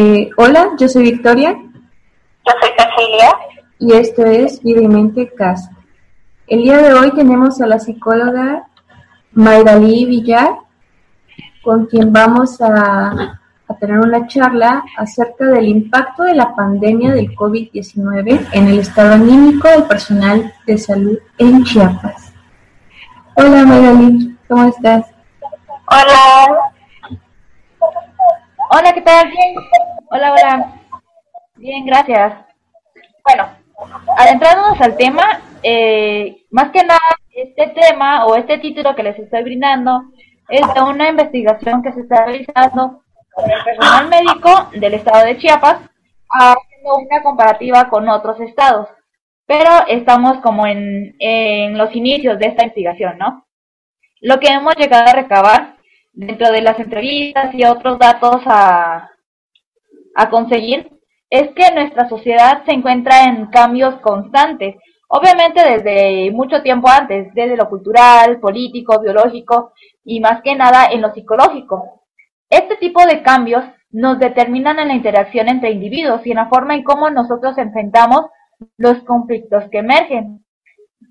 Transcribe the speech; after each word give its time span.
Eh, 0.00 0.30
hola, 0.36 0.76
yo 0.78 0.88
soy 0.88 1.10
Victoria. 1.10 1.50
Yo 1.50 2.52
soy 2.60 2.70
Cecilia. 2.78 3.30
Y 3.80 3.92
esto 3.94 4.24
es 4.24 4.62
Vida 4.62 4.80
y 4.80 4.86
Mente 4.86 5.34
Casa. 5.34 5.72
El 6.46 6.62
día 6.62 6.78
de 6.78 6.94
hoy 6.94 7.10
tenemos 7.16 7.60
a 7.60 7.66
la 7.66 7.80
psicóloga 7.80 8.68
Mayralí 9.32 10.04
Villar, 10.04 10.50
con 11.64 11.86
quien 11.86 12.12
vamos 12.12 12.60
a, 12.60 13.40
a 13.66 13.74
tener 13.80 13.98
una 13.98 14.28
charla 14.28 14.84
acerca 14.96 15.46
del 15.46 15.66
impacto 15.66 16.22
de 16.22 16.36
la 16.36 16.54
pandemia 16.54 17.12
del 17.14 17.34
COVID-19 17.34 18.50
en 18.52 18.68
el 18.68 18.78
estado 18.78 19.14
anímico 19.14 19.66
del 19.66 19.82
personal 19.82 20.54
de 20.64 20.78
salud 20.78 21.18
en 21.38 21.64
Chiapas. 21.64 22.32
Hola 23.34 23.64
Mayralí, 23.64 24.36
¿cómo 24.46 24.68
estás? 24.68 25.06
Hola. 25.90 26.67
Hola, 28.70 28.92
¿qué 28.92 29.00
tal? 29.00 29.30
Bien. 29.30 29.54
Hola, 30.10 30.32
hola. 30.32 30.72
Bien, 31.56 31.86
gracias. 31.86 32.34
Bueno, 33.24 33.48
adentrándonos 34.18 34.78
al 34.82 34.94
tema, 34.94 35.40
eh, 35.62 36.44
más 36.50 36.70
que 36.70 36.82
nada, 36.82 37.00
este 37.34 37.68
tema 37.68 38.26
o 38.26 38.36
este 38.36 38.58
título 38.58 38.94
que 38.94 39.02
les 39.02 39.18
estoy 39.18 39.42
brindando 39.42 40.02
es 40.50 40.60
de 40.74 40.82
una 40.82 41.08
investigación 41.08 41.82
que 41.82 41.92
se 41.92 42.00
está 42.00 42.26
realizando 42.26 43.02
con 43.32 43.50
el 43.50 43.64
personal 43.64 44.08
médico 44.08 44.68
del 44.74 44.94
estado 44.94 45.24
de 45.24 45.38
Chiapas, 45.38 45.78
haciendo 46.28 46.96
una 46.96 47.22
comparativa 47.22 47.88
con 47.88 48.06
otros 48.08 48.38
estados. 48.40 48.88
Pero 49.46 49.70
estamos 49.88 50.40
como 50.42 50.66
en, 50.66 51.16
en 51.20 51.78
los 51.78 51.96
inicios 51.96 52.38
de 52.38 52.48
esta 52.48 52.64
investigación, 52.64 53.16
¿no? 53.16 53.46
Lo 54.20 54.38
que 54.38 54.48
hemos 54.48 54.76
llegado 54.76 55.08
a 55.08 55.14
recabar 55.14 55.77
dentro 56.12 56.50
de 56.50 56.62
las 56.62 56.78
entrevistas 56.78 57.54
y 57.54 57.64
otros 57.64 57.98
datos 57.98 58.42
a, 58.46 59.10
a 60.14 60.30
conseguir 60.30 60.90
es 61.30 61.50
que 61.54 61.70
nuestra 61.74 62.08
sociedad 62.08 62.64
se 62.64 62.72
encuentra 62.72 63.24
en 63.24 63.46
cambios 63.46 63.96
constantes, 64.00 64.76
obviamente 65.08 65.62
desde 65.62 66.30
mucho 66.32 66.62
tiempo 66.62 66.88
antes, 66.88 67.32
desde 67.34 67.56
lo 67.56 67.68
cultural, 67.68 68.40
político, 68.40 69.00
biológico 69.00 69.72
y 70.04 70.20
más 70.20 70.42
que 70.42 70.56
nada 70.56 70.86
en 70.90 71.02
lo 71.02 71.12
psicológico. 71.12 72.02
Este 72.50 72.76
tipo 72.76 73.04
de 73.04 73.22
cambios 73.22 73.62
nos 73.90 74.18
determinan 74.18 74.78
en 74.78 74.88
la 74.88 74.94
interacción 74.94 75.48
entre 75.48 75.70
individuos 75.70 76.26
y 76.26 76.30
en 76.30 76.36
la 76.36 76.48
forma 76.48 76.74
en 76.74 76.82
cómo 76.82 77.10
nosotros 77.10 77.56
enfrentamos 77.58 78.22
los 78.76 79.02
conflictos 79.04 79.64
que 79.70 79.78
emergen. 79.78 80.44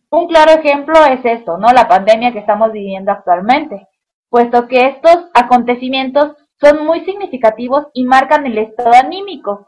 Un 0.10 0.28
claro 0.28 0.52
ejemplo 0.52 0.96
es 1.06 1.24
esto, 1.24 1.58
¿no? 1.58 1.72
La 1.74 1.88
pandemia 1.88 2.32
que 2.32 2.40
estamos 2.40 2.72
viviendo 2.72 3.12
actualmente 3.12 3.88
puesto 4.30 4.68
que 4.68 4.88
estos 4.88 5.28
acontecimientos 5.34 6.36
son 6.60 6.86
muy 6.86 7.06
significativos 7.06 7.88
y 7.94 8.04
marcan 8.04 8.46
el 8.46 8.58
estado 8.58 8.94
anímico, 8.94 9.68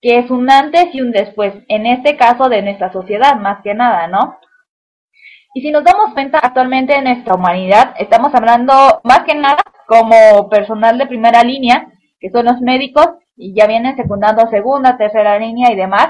que 0.00 0.18
es 0.18 0.30
un 0.30 0.50
antes 0.50 0.94
y 0.94 1.00
un 1.00 1.10
después, 1.10 1.54
en 1.68 1.86
este 1.86 2.16
caso 2.16 2.48
de 2.48 2.62
nuestra 2.62 2.92
sociedad, 2.92 3.36
más 3.36 3.62
que 3.62 3.74
nada, 3.74 4.06
¿no? 4.06 4.38
Y 5.54 5.62
si 5.62 5.70
nos 5.70 5.84
damos 5.84 6.12
cuenta, 6.12 6.38
actualmente 6.38 6.94
en 6.94 7.04
nuestra 7.04 7.34
humanidad, 7.34 7.94
estamos 7.98 8.34
hablando 8.34 9.00
más 9.04 9.20
que 9.20 9.34
nada 9.34 9.62
como 9.86 10.50
personal 10.50 10.98
de 10.98 11.06
primera 11.06 11.42
línea, 11.42 11.90
que 12.20 12.30
son 12.30 12.44
los 12.44 12.60
médicos, 12.60 13.08
y 13.36 13.54
ya 13.54 13.66
vienen 13.66 13.96
secundando 13.96 14.48
segunda, 14.48 14.98
tercera 14.98 15.38
línea 15.38 15.72
y 15.72 15.76
demás, 15.76 16.08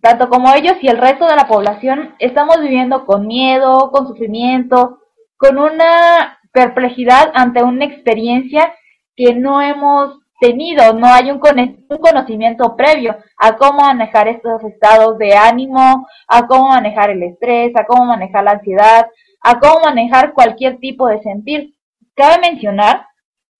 tanto 0.00 0.28
como 0.28 0.52
ellos 0.54 0.76
y 0.80 0.88
el 0.88 0.98
resto 0.98 1.26
de 1.26 1.36
la 1.36 1.48
población, 1.48 2.14
estamos 2.18 2.60
viviendo 2.60 3.04
con 3.06 3.26
miedo, 3.26 3.90
con 3.90 4.06
sufrimiento, 4.06 5.00
con 5.36 5.58
una 5.58 6.35
perplejidad 6.56 7.30
ante 7.34 7.62
una 7.62 7.84
experiencia 7.84 8.74
que 9.14 9.34
no 9.34 9.60
hemos 9.60 10.18
tenido, 10.40 10.94
no 10.94 11.06
hay 11.06 11.30
un, 11.30 11.38
conocimiento 11.38 12.74
previo 12.76 13.14
a 13.38 13.56
cómo 13.56 13.80
manejar 13.80 14.26
estos 14.28 14.64
estados 14.64 15.18
de 15.18 15.34
ánimo, 15.34 16.06
a 16.26 16.46
cómo 16.46 16.68
manejar 16.68 17.10
el 17.10 17.22
estrés, 17.22 17.72
a 17.76 17.84
cómo 17.84 18.06
manejar 18.06 18.44
la 18.44 18.52
ansiedad, 18.52 19.06
a 19.42 19.58
cómo 19.58 19.80
manejar 19.84 20.32
cualquier 20.32 20.78
tipo 20.78 21.08
de 21.08 21.20
sentir. 21.20 21.74
Cabe 22.14 22.38
mencionar 22.50 23.06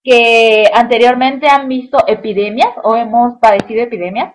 que 0.03 0.71
anteriormente 0.73 1.49
han 1.49 1.69
visto 1.69 1.99
epidemias 2.07 2.71
o 2.83 2.97
hemos 2.97 3.35
padecido 3.41 3.83
epidemias. 3.83 4.35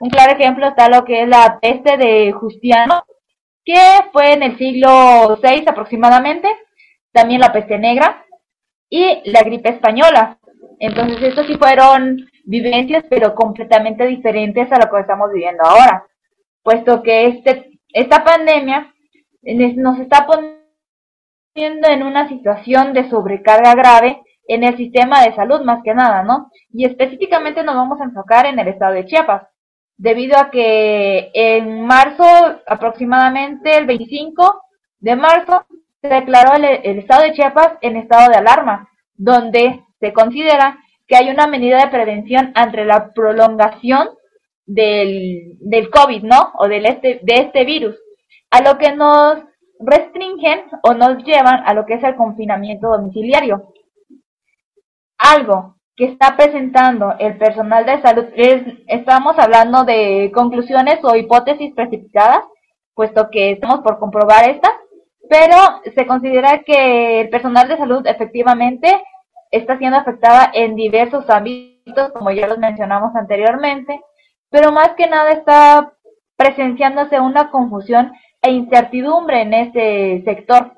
Un 0.00 0.10
claro 0.10 0.32
ejemplo 0.32 0.66
está 0.66 0.88
lo 0.88 1.04
que 1.04 1.22
es 1.22 1.28
la 1.28 1.60
peste 1.60 1.96
de 1.96 2.32
Justiano, 2.32 3.04
que 3.64 3.80
fue 4.12 4.32
en 4.32 4.42
el 4.42 4.58
siglo 4.58 5.38
VI 5.40 5.64
aproximadamente, 5.68 6.48
también 7.12 7.40
la 7.40 7.52
peste 7.52 7.78
negra 7.78 8.24
y 8.88 9.22
la 9.30 9.42
gripe 9.42 9.70
española. 9.70 10.38
Entonces, 10.78 11.22
estos 11.22 11.46
sí 11.46 11.54
fueron 11.54 12.28
vivencias, 12.44 13.04
pero 13.08 13.34
completamente 13.34 14.06
diferentes 14.06 14.70
a 14.72 14.78
lo 14.78 14.90
que 14.90 15.00
estamos 15.00 15.30
viviendo 15.32 15.62
ahora, 15.64 16.06
puesto 16.62 17.02
que 17.02 17.26
este, 17.26 17.78
esta 17.92 18.24
pandemia 18.24 18.92
nos 19.76 19.98
está 19.98 20.26
poniendo 20.26 21.88
en 21.88 22.02
una 22.02 22.28
situación 22.28 22.92
de 22.92 23.08
sobrecarga 23.08 23.74
grave 23.74 24.22
en 24.48 24.64
el 24.64 24.76
sistema 24.76 25.22
de 25.22 25.34
salud 25.34 25.60
más 25.62 25.82
que 25.82 25.94
nada, 25.94 26.22
¿no? 26.22 26.50
Y 26.72 26.84
específicamente 26.84 27.62
nos 27.62 27.74
vamos 27.74 28.00
a 28.00 28.04
enfocar 28.04 28.46
en 28.46 28.58
el 28.58 28.68
estado 28.68 28.94
de 28.94 29.06
Chiapas, 29.06 29.46
debido 29.96 30.36
a 30.38 30.50
que 30.50 31.30
en 31.32 31.86
marzo, 31.86 32.24
aproximadamente 32.66 33.76
el 33.76 33.86
25 33.86 34.62
de 34.98 35.16
marzo, 35.16 35.64
se 36.02 36.08
declaró 36.08 36.54
el, 36.56 36.98
estado 36.98 37.22
de 37.22 37.32
Chiapas 37.32 37.74
en 37.80 37.96
estado 37.96 38.28
de 38.30 38.36
alarma, 38.36 38.88
donde 39.14 39.84
se 40.00 40.12
considera 40.12 40.78
que 41.06 41.16
hay 41.16 41.30
una 41.30 41.46
medida 41.46 41.78
de 41.78 41.90
prevención 41.90 42.52
ante 42.56 42.84
la 42.84 43.12
prolongación 43.12 44.08
del, 44.66 45.58
del 45.60 45.90
COVID, 45.90 46.24
¿no? 46.24 46.52
O 46.58 46.66
del 46.66 46.86
este, 46.86 47.20
de 47.22 47.34
este 47.34 47.64
virus, 47.64 47.96
a 48.50 48.62
lo 48.62 48.78
que 48.78 48.92
nos 48.92 49.38
restringen 49.78 50.64
o 50.82 50.94
nos 50.94 51.22
llevan 51.24 51.62
a 51.66 51.74
lo 51.74 51.86
que 51.86 51.94
es 51.94 52.02
el 52.02 52.16
confinamiento 52.16 52.88
domiciliario. 52.88 53.72
Algo 55.18 55.76
que 55.94 56.06
está 56.06 56.36
presentando 56.36 57.14
el 57.18 57.38
personal 57.38 57.86
de 57.86 58.02
salud, 58.02 58.24
es, 58.34 58.62
estamos 58.88 59.38
hablando 59.38 59.84
de 59.84 60.32
conclusiones 60.34 60.98
o 61.04 61.14
hipótesis 61.14 61.72
precipitadas, 61.74 62.42
puesto 62.94 63.28
que 63.30 63.52
estamos 63.52 63.80
por 63.80 63.98
comprobar 63.98 64.48
estas, 64.48 64.72
pero 65.32 65.80
se 65.94 66.06
considera 66.06 66.58
que 66.58 67.22
el 67.22 67.30
personal 67.30 67.66
de 67.66 67.78
salud 67.78 68.06
efectivamente 68.06 69.02
está 69.50 69.78
siendo 69.78 69.96
afectada 69.96 70.50
en 70.52 70.76
diversos 70.76 71.24
ámbitos, 71.30 72.12
como 72.12 72.30
ya 72.32 72.46
los 72.46 72.58
mencionamos 72.58 73.16
anteriormente, 73.16 73.98
pero 74.50 74.72
más 74.72 74.90
que 74.90 75.06
nada 75.06 75.30
está 75.30 75.94
presenciándose 76.36 77.18
una 77.18 77.50
confusión 77.50 78.12
e 78.42 78.50
incertidumbre 78.50 79.40
en 79.40 79.54
ese 79.54 80.22
sector, 80.26 80.74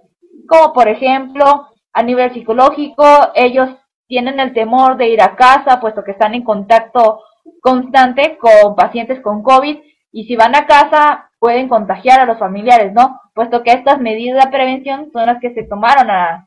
como 0.47 0.73
por 0.73 0.87
ejemplo 0.87 1.67
a 1.93 2.03
nivel 2.05 2.33
psicológico, 2.33 3.05
ellos 3.35 3.71
tienen 4.07 4.39
el 4.39 4.53
temor 4.55 4.97
de 4.97 5.09
ir 5.09 5.21
a 5.21 5.35
casa, 5.35 5.81
puesto 5.81 6.05
que 6.05 6.13
están 6.13 6.35
en 6.35 6.45
contacto 6.45 7.25
constante 7.61 8.39
con 8.39 8.77
pacientes 8.77 9.21
con 9.21 9.43
COVID, 9.43 9.79
y 10.13 10.25
si 10.27 10.37
van 10.37 10.55
a 10.55 10.65
casa 10.69 11.33
pueden 11.41 11.69
contagiar 11.69 12.21
a 12.21 12.27
los 12.27 12.39
familiares, 12.39 12.93
¿no? 12.93 13.21
Puesto 13.35 13.63
que 13.63 13.73
estas 13.73 14.01
medidas 14.01 14.45
de 14.45 14.51
prevención 14.51 15.11
son 15.13 15.27
las 15.27 15.41
que 15.41 15.53
se 15.55 15.65
tomaron 15.65 16.09
a, 16.11 16.47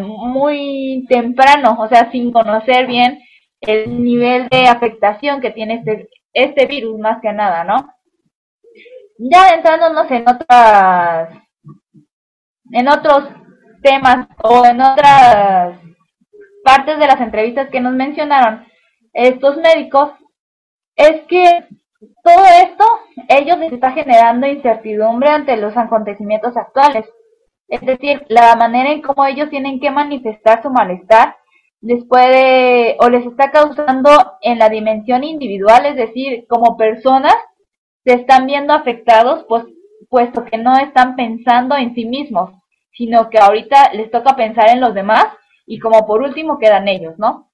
muy 0.00 1.04
temprano, 1.08 1.76
o 1.78 1.88
sea, 1.88 2.10
sin 2.10 2.32
conocer 2.32 2.86
bien 2.86 3.20
el 3.60 4.02
nivel 4.02 4.48
de 4.48 4.66
afectación 4.66 5.42
que 5.42 5.50
tiene 5.50 5.74
este, 5.74 6.08
este 6.32 6.66
virus 6.66 6.98
más 6.98 7.20
que 7.20 7.32
nada, 7.32 7.62
¿no? 7.62 7.76
Ya 9.18 9.44
adentrándonos 9.44 10.10
en 10.10 10.28
otras, 10.28 11.28
en 12.72 12.88
otros 12.88 13.28
temas 13.82 14.26
o 14.42 14.64
en 14.64 14.80
otras 14.80 15.78
partes 16.64 16.98
de 16.98 17.06
las 17.06 17.20
entrevistas 17.20 17.68
que 17.68 17.80
nos 17.80 17.92
mencionaron 17.92 18.66
estos 19.12 19.58
médicos, 19.58 20.12
es 20.96 21.22
que 21.28 21.68
todo 22.22 22.44
esto, 22.62 22.84
ellos 23.28 23.58
les 23.58 23.72
está 23.72 23.92
generando 23.92 24.46
incertidumbre 24.46 25.28
ante 25.28 25.56
los 25.56 25.76
acontecimientos 25.76 26.56
actuales. 26.56 27.06
Es 27.68 27.80
decir, 27.80 28.24
la 28.28 28.54
manera 28.56 28.90
en 28.92 29.02
cómo 29.02 29.24
ellos 29.26 29.50
tienen 29.50 29.80
que 29.80 29.90
manifestar 29.90 30.62
su 30.62 30.70
malestar 30.70 31.36
les 31.82 32.04
puede 32.04 32.96
o 33.00 33.08
les 33.10 33.26
está 33.26 33.50
causando 33.50 34.10
en 34.40 34.58
la 34.58 34.68
dimensión 34.68 35.24
individual, 35.24 35.84
es 35.84 35.96
decir, 35.96 36.46
como 36.48 36.76
personas 36.76 37.34
se 38.04 38.14
están 38.14 38.46
viendo 38.46 38.72
afectados 38.72 39.44
pues 39.48 39.64
puesto 40.08 40.44
que 40.44 40.58
no 40.58 40.78
están 40.78 41.16
pensando 41.16 41.76
en 41.76 41.94
sí 41.94 42.04
mismos, 42.04 42.50
sino 42.92 43.30
que 43.30 43.38
ahorita 43.38 43.92
les 43.94 44.10
toca 44.10 44.36
pensar 44.36 44.68
en 44.70 44.80
los 44.80 44.94
demás 44.94 45.26
y 45.66 45.78
como 45.80 46.06
por 46.06 46.22
último 46.22 46.58
quedan 46.58 46.86
ellos, 46.86 47.18
¿no? 47.18 47.51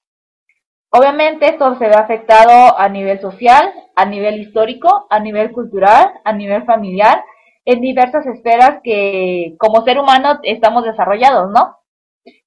Obviamente 0.91 1.47
esto 1.47 1.77
se 1.77 1.87
ve 1.87 1.95
afectado 1.95 2.77
a 2.77 2.89
nivel 2.89 3.21
social, 3.21 3.71
a 3.95 4.05
nivel 4.05 4.41
histórico, 4.41 5.05
a 5.09 5.19
nivel 5.19 5.51
cultural, 5.51 6.13
a 6.23 6.33
nivel 6.33 6.65
familiar, 6.65 7.23
en 7.65 7.81
diversas 7.81 8.25
esferas 8.25 8.79
que 8.83 9.55
como 9.59 9.83
ser 9.83 9.99
humano 9.99 10.39
estamos 10.43 10.83
desarrollados, 10.83 11.51
¿no? 11.51 11.77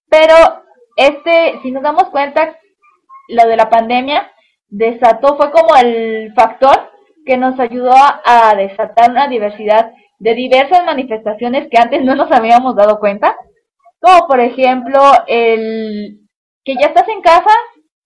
Pero 0.09 0.35
este, 0.97 1.61
si 1.63 1.71
nos 1.71 1.83
damos 1.83 2.11
cuenta, 2.11 2.59
lo 3.29 3.49
de 3.49 3.57
la 3.57 3.71
pandemia 3.71 4.31
desató, 4.69 5.37
fue 5.37 5.53
como 5.53 5.77
el 5.77 6.33
factor 6.35 6.91
que 7.25 7.37
nos 7.37 7.61
ayudó 7.61 7.95
a 7.95 8.55
desatar 8.57 9.11
una 9.11 9.29
diversidad 9.29 9.93
de 10.19 10.35
diversas 10.35 10.85
manifestaciones 10.85 11.69
que 11.71 11.79
antes 11.79 12.03
no 12.03 12.15
nos 12.17 12.33
habíamos 12.33 12.75
dado 12.75 12.99
cuenta, 12.99 13.37
como 14.01 14.27
por 14.27 14.41
ejemplo 14.41 15.01
el 15.27 16.21
que 16.65 16.75
ya 16.75 16.87
estás 16.87 17.09
en 17.09 17.21
casa, 17.23 17.51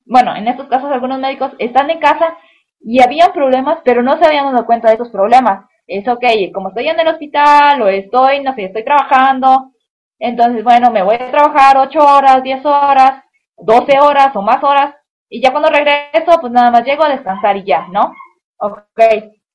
bueno, 0.07 0.35
en 0.35 0.49
estos 0.49 0.69
casos 0.69 0.91
algunos 0.91 1.19
médicos 1.19 1.53
están 1.59 1.91
en 1.91 1.99
casa 1.99 2.37
y 2.81 3.03
habían 3.03 3.33
problemas, 3.33 3.79
pero 3.85 4.03
no 4.03 4.17
se 4.17 4.27
habían 4.27 4.47
dado 4.47 4.67
cuenta 4.67 4.89
de 4.89 4.95
esos 4.95 5.11
problemas. 5.11 5.67
Es 5.87 6.09
ok, 6.09 6.25
como 6.55 6.69
estoy 6.69 6.89
en 6.89 6.99
el 6.99 7.09
hospital 7.09 7.83
o 7.83 7.89
estoy, 7.89 8.43
no 8.43 8.55
sé, 8.55 8.65
estoy 8.65 8.85
trabajando, 8.85 9.73
entonces, 10.19 10.65
bueno, 10.65 10.91
me 10.91 11.03
voy 11.03 11.17
a 11.17 11.31
trabajar 11.31 11.77
8 11.77 11.99
horas, 11.99 12.43
10 12.43 12.65
horas, 12.65 13.23
12 13.59 13.99
horas 14.01 14.35
o 14.35 14.43
más 14.43 14.63
horas, 14.65 14.95
y 15.29 15.43
ya 15.43 15.51
cuando 15.51 15.69
regreso, 15.69 16.41
pues 16.41 16.53
nada 16.53 16.71
más 16.71 16.85
llego 16.85 17.05
a 17.05 17.11
descansar 17.11 17.57
y 17.57 17.65
ya, 17.65 17.87
¿no? 17.89 18.13
Ok, 18.59 19.01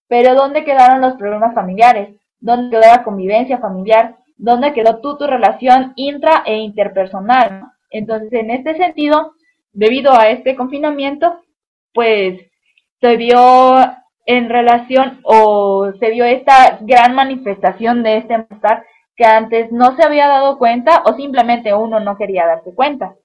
pero 0.08 0.36
¿dónde 0.36 0.64
quedaron 0.64 1.02
los 1.02 1.14
problemas 1.16 1.56
familiares? 1.56 2.16
¿Dónde 2.40 2.78
quedó 2.78 2.92
la 2.92 3.04
convivencia 3.04 3.58
familiar? 3.60 4.18
¿Dónde 4.38 4.74
quedó 4.74 5.00
tú 5.00 5.18
tu 5.18 5.26
relación 5.26 5.94
intra 5.96 6.44
e 6.46 6.58
interpersonal? 6.58 7.64
Entonces, 7.90 8.32
en 8.34 8.52
este 8.52 8.76
sentido, 8.76 9.34
debido 9.74 10.14
a 10.14 10.30
este 10.30 10.56
confinamiento, 10.56 11.42
pues 11.94 12.40
se 13.00 13.18
vio 13.18 13.76
en 14.26 14.50
relación 14.50 15.20
o 15.24 15.92
se 16.00 16.10
vio 16.12 16.26
esta 16.26 16.80
gran 16.82 17.16
manifestación 17.16 18.04
de 18.04 18.18
este 18.18 18.38
malestar 18.38 18.86
que 19.16 19.26
antes 19.26 19.72
no 19.72 19.96
se 19.96 20.04
había 20.04 20.28
dado 20.28 20.58
cuenta 20.58 21.04
o 21.06 21.14
simplemente 21.16 21.74
uno 21.74 22.00
no 22.00 22.18
quería 22.18 22.46
darse 22.46 22.74
cuenta. 22.74 23.16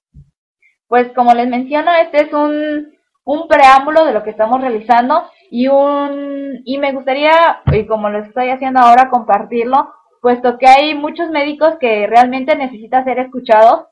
Pues 0.89 1.13
como 1.15 1.35
les 1.35 1.49
menciono, 1.49 1.91
este 1.93 2.23
es 2.23 2.33
un, 2.33 2.93
un 3.25 3.49
preámbulo 3.49 4.05
de 4.05 4.13
lo 4.13 4.23
que 4.23 4.31
estamos 4.31 4.61
realizando 4.61 5.25
y 5.51 5.69
un 5.69 6.63
y 6.65 6.79
me 6.79 6.93
gustaría 6.93 7.61
y 7.73 7.87
como 7.87 8.09
lo 8.09 8.19
estoy 8.21 8.51
haciendo 8.51 8.81
ahora 8.81 9.11
compartirlo 9.11 9.93
puesto 10.21 10.59
que 10.59 10.67
hay 10.67 10.95
muchos 10.95 11.31
médicos 11.31 11.77
que 11.79 12.07
realmente 12.07 12.57
necesitan 12.57 13.05
ser 13.05 13.19
escuchados 13.21 13.87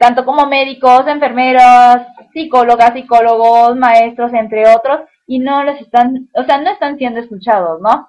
tanto 0.00 0.24
como 0.24 0.46
médicos 0.46 1.06
enfermeras 1.06 2.08
psicólogas 2.32 2.94
psicólogos 2.94 3.76
maestros 3.76 4.32
entre 4.32 4.66
otros 4.68 5.00
y 5.26 5.38
no 5.38 5.62
les 5.62 5.80
están 5.82 6.28
o 6.34 6.42
sea 6.44 6.58
no 6.58 6.70
están 6.70 6.96
siendo 6.96 7.20
escuchados 7.20 7.80
no 7.80 8.08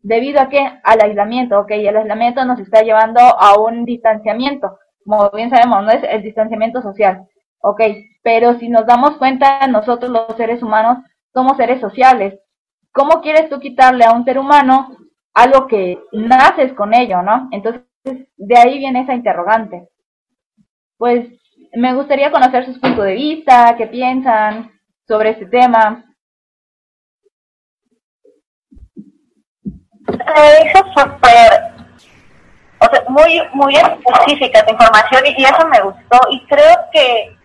debido 0.00 0.40
a 0.40 0.48
que 0.48 0.60
al 0.82 1.00
aislamiento 1.00 1.60
ok 1.60 1.70
el 1.72 1.96
aislamiento 1.96 2.44
nos 2.44 2.58
está 2.58 2.82
llevando 2.82 3.20
a 3.20 3.60
un 3.60 3.84
distanciamiento 3.84 4.78
como 5.04 5.30
bien 5.30 5.50
sabemos 5.50 5.84
no 5.84 5.90
es 5.90 6.02
el 6.02 6.22
distanciamiento 6.22 6.80
social 6.82 7.28
ok 7.60 7.80
pero 8.22 8.58
si 8.58 8.68
nos 8.68 8.86
damos 8.86 9.16
cuenta 9.18 9.66
nosotros 9.68 10.10
los 10.10 10.36
seres 10.36 10.62
humanos 10.62 10.98
somos 11.36 11.58
seres 11.58 11.82
sociales. 11.82 12.40
¿Cómo 12.92 13.20
quieres 13.20 13.50
tú 13.50 13.60
quitarle 13.60 14.06
a 14.06 14.12
un 14.12 14.24
ser 14.24 14.38
humano 14.38 14.96
algo 15.34 15.66
que 15.66 15.98
naces 16.12 16.72
con 16.72 16.94
ello, 16.94 17.20
no? 17.20 17.48
Entonces, 17.52 17.82
de 18.38 18.58
ahí 18.58 18.78
viene 18.78 19.02
esa 19.02 19.12
interrogante. 19.12 19.86
Pues 20.98 21.28
me 21.74 21.94
gustaría 21.94 22.30
conocer 22.30 22.64
sus 22.64 22.78
puntos 22.78 23.04
de 23.04 23.12
vista, 23.12 23.74
qué 23.76 23.86
piensan 23.86 24.72
sobre 25.06 25.30
este 25.30 25.46
tema. 25.46 26.04
Eso 30.08 30.84
súper, 30.94 31.74
o 32.78 32.86
sea, 32.86 33.04
muy, 33.08 33.42
muy 33.52 33.76
específica 33.76 34.64
tu 34.64 34.72
información 34.72 35.26
y, 35.26 35.44
eso 35.44 35.68
me 35.68 35.80
gustó 35.82 36.18
y 36.30 36.44
creo 36.46 36.76
que, 36.92 37.36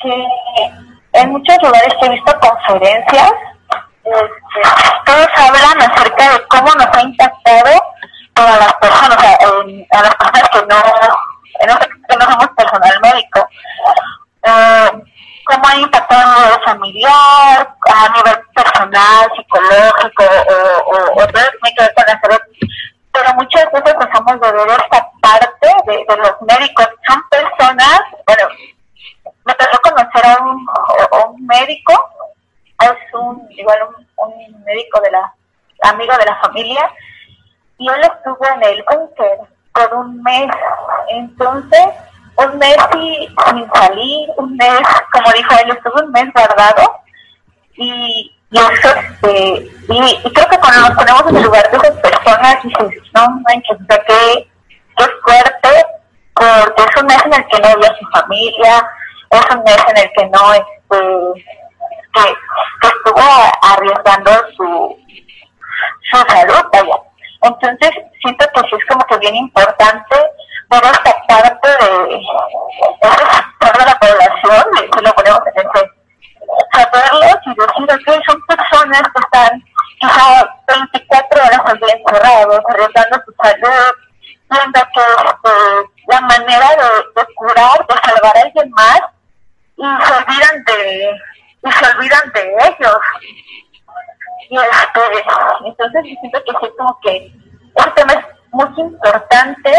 que 0.00 0.26
en 1.12 1.30
muchos 1.30 1.56
lugares 1.62 1.94
he 2.02 2.10
visto 2.10 2.40
conferencias, 2.40 3.32
este, 4.04 4.60
todos 5.06 5.28
hablan 5.36 5.90
acerca 5.90 6.32
de 6.32 6.46
cómo 6.48 6.66
nos 6.74 6.86
ha 6.86 7.02
impactado 7.02 7.82
a 8.34 8.56
las 8.58 8.74
personas, 8.74 9.18
a, 9.18 10.02
las 10.02 10.14
personas 10.16 10.48
que 10.50 10.66
no, 10.66 10.76
que 11.58 12.16
no 12.16 12.24
somos 12.24 12.48
personal 12.56 13.00
médico, 13.02 13.48
eh, 14.42 14.90
cómo 15.46 15.68
ha 15.68 15.76
impactado 15.76 16.22
a 16.22 16.40
nivel 16.40 16.64
familiar, 16.64 17.74
a 17.86 18.08
nivel 18.16 18.46
personal, 18.54 19.30
psicológico 19.36 20.24
o, 20.24 20.90
o, 20.90 21.22
o 21.22 21.26
todo 21.26 21.42
que 21.62 21.94
con 21.94 22.04
la 22.06 22.20
salud. 22.20 22.40
Pero 23.12 23.34
muchas 23.34 23.70
veces 23.72 23.94
dejamos 23.98 24.40
de 24.40 24.52
ver 24.52 24.80
esta 24.82 25.10
parte 25.20 25.68
de, 25.86 26.04
de 26.08 26.16
los 26.16 26.42
médicos. 26.42 26.88
Son 27.06 27.22
personas, 27.28 28.00
bueno, 28.26 28.48
me 29.44 29.54
tocó 29.54 29.90
conocer 29.90 30.26
a 30.26 30.42
un, 30.42 30.66
un 31.28 31.46
médico, 31.46 31.92
es 32.80 33.14
un, 33.14 33.46
igual 33.50 33.78
un, 34.16 34.64
médico 34.64 35.00
de 35.00 35.10
la, 35.10 35.32
amigo 35.82 36.16
de 36.16 36.24
la 36.24 36.36
familia, 36.40 36.90
y 37.78 37.88
él 37.88 38.00
estuvo 38.02 38.46
en 38.54 38.64
el 38.64 38.84
búnker 38.90 39.53
por 39.74 39.94
un 39.94 40.22
mes. 40.22 40.50
Entonces, 41.10 41.88
un 42.36 42.58
mes 42.58 42.76
sin 42.92 43.70
salir, 43.72 44.28
un 44.36 44.56
mes, 44.56 44.80
como 45.12 45.32
dijo 45.32 45.54
él, 45.62 45.70
estuvo 45.70 46.04
un 46.04 46.12
mes 46.12 46.32
guardado. 46.32 47.00
Y, 47.76 48.32
y 48.50 48.58
eso, 48.58 48.88
este, 48.96 49.70
y, 49.88 50.32
creo 50.32 50.48
que 50.48 50.58
cuando 50.58 50.88
nos 50.88 50.96
ponemos 50.96 51.22
en 51.28 51.36
el 51.36 51.42
lugar 51.42 51.70
de 51.70 51.76
esas 51.76 52.00
personas, 52.00 52.62
dices, 52.62 53.02
no 53.14 53.28
manches, 53.48 53.78
o 53.80 54.04
qué, 54.06 54.48
qué 54.96 55.04
fuerte, 55.24 55.86
porque 56.34 56.82
es 56.82 57.02
un 57.02 57.06
mes 57.06 57.24
en 57.26 57.34
el 57.34 57.46
que 57.48 57.58
no 57.60 57.76
vio 57.78 57.90
a 57.90 57.98
su 57.98 58.06
familia, 58.12 58.90
es 59.30 59.54
un 59.54 59.62
mes 59.64 59.84
en 59.88 59.96
el 59.96 60.12
que 60.16 60.26
no 60.26 60.54
este, 60.54 61.42
que, 62.14 62.88
estuvo 62.88 63.22
arriesgando 63.62 64.30
su, 64.56 64.98
su 66.10 66.16
salud 66.28 66.64
vaya. 66.72 66.96
entonces 67.42 67.90
siento 68.22 68.46
que 68.54 68.60
sí 68.60 68.76
es 68.78 68.84
como 68.86 69.04
que 69.06 69.18
importante 69.38 70.16
ver 70.70 70.82
esta 70.84 71.26
parte 71.26 71.68
de 71.68 72.20
de 73.72 73.84
la 73.84 73.98
población 73.98 74.64
si 74.76 75.04
lo 75.04 75.12
ponemos 75.14 75.40
en 75.46 75.66
ese 75.66 75.90
saberlos 76.72 77.38
y 77.46 77.54
decir 77.54 78.04
que 78.04 78.20
son 78.26 78.40
personas 78.46 79.02
que 79.02 79.20
están 79.22 79.62
quizá 80.00 80.48
24 80.68 81.42
horas 81.42 81.60
al 81.64 81.78
día 81.78 81.94
encerrados 81.94 82.60
arriesgando 82.68 83.22
su 83.24 83.34
salud 83.42 83.94
viendo 84.50 84.80
que 84.92 85.00
este, 85.26 85.50
la 86.08 86.20
manera 86.20 86.68
de, 86.70 87.34
curar, 87.34 87.86
de 87.86 87.94
salvar 88.04 88.36
a 88.36 88.40
alguien 88.42 88.70
más 88.70 89.00
y 89.76 89.82
se 89.82 90.12
olvidan 90.12 90.64
de 90.64 91.20
y 91.66 91.72
se 91.72 91.96
olvidan 91.96 92.32
de 92.32 92.54
ellos. 92.66 92.98
Y 94.50 94.56
este, 94.56 95.24
entonces 95.64 96.04
siento 96.20 96.44
que 96.44 96.66
sí 96.66 96.72
como 96.76 97.00
que 97.00 97.32
este 97.76 97.90
tema 97.92 98.12
es 98.12 98.23
muy 98.54 98.68
importante 98.76 99.72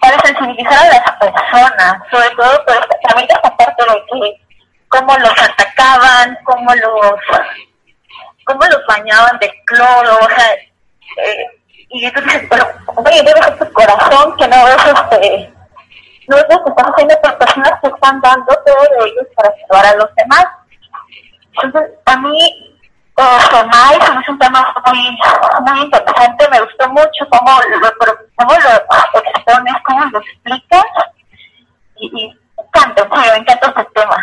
para 0.00 0.18
sensibilizar 0.20 0.86
a 0.86 0.88
las 0.88 1.12
personas 1.18 1.96
sobre 2.10 2.30
todo 2.30 2.62
pero 2.66 2.80
también 3.08 3.28
esta 3.30 3.56
parte 3.56 3.82
de 3.82 4.04
que 4.10 4.40
cómo 4.88 5.16
los 5.18 5.30
atacaban 5.30 6.38
cómo 6.44 6.74
los 6.74 7.14
cómo 8.44 8.60
los 8.66 8.86
bañaban 8.86 9.38
de 9.38 9.52
cloro 9.66 10.18
o 10.20 10.28
sea 10.28 10.54
eh, 11.24 11.46
y 11.88 12.10
tú 12.10 12.20
dices 12.22 12.46
pero 12.50 12.66
oye 12.96 13.34
tu 13.58 13.72
corazón 13.72 14.36
que 14.36 14.48
no 14.48 14.64
ves 14.64 14.76
este 14.86 15.52
no 16.28 16.36
es 16.36 16.44
lo 16.48 16.64
que 16.64 16.70
están 16.70 16.92
haciendo 16.92 17.20
por 17.20 17.38
personas 17.38 17.80
que 17.80 17.88
están 17.88 18.20
dando 18.20 18.54
todo 18.64 18.82
de 18.82 19.10
ellos 19.10 19.26
para 19.34 19.54
salvar 19.68 19.86
a 19.86 19.96
los 19.96 20.14
demás. 20.14 20.46
Entonces, 21.62 21.92
a 22.06 22.16
mí, 22.16 22.71
eh, 23.16 23.98
es 24.20 24.28
un 24.28 24.38
tema 24.38 24.74
muy, 24.86 25.18
muy 25.66 25.80
interesante, 25.84 26.48
me 26.50 26.60
gustó 26.60 26.88
mucho 26.90 27.28
cómo 27.30 27.50
lo, 27.70 28.16
cómo 28.36 28.52
lo 28.52 29.20
expones, 29.20 29.74
cómo 29.84 30.04
lo 30.06 30.18
explicas, 30.18 30.84
y, 31.96 32.06
y 32.06 32.38
encanta, 32.56 33.04
me 33.04 33.36
encanta 33.38 33.66
este 33.68 33.84
tema. 33.94 34.16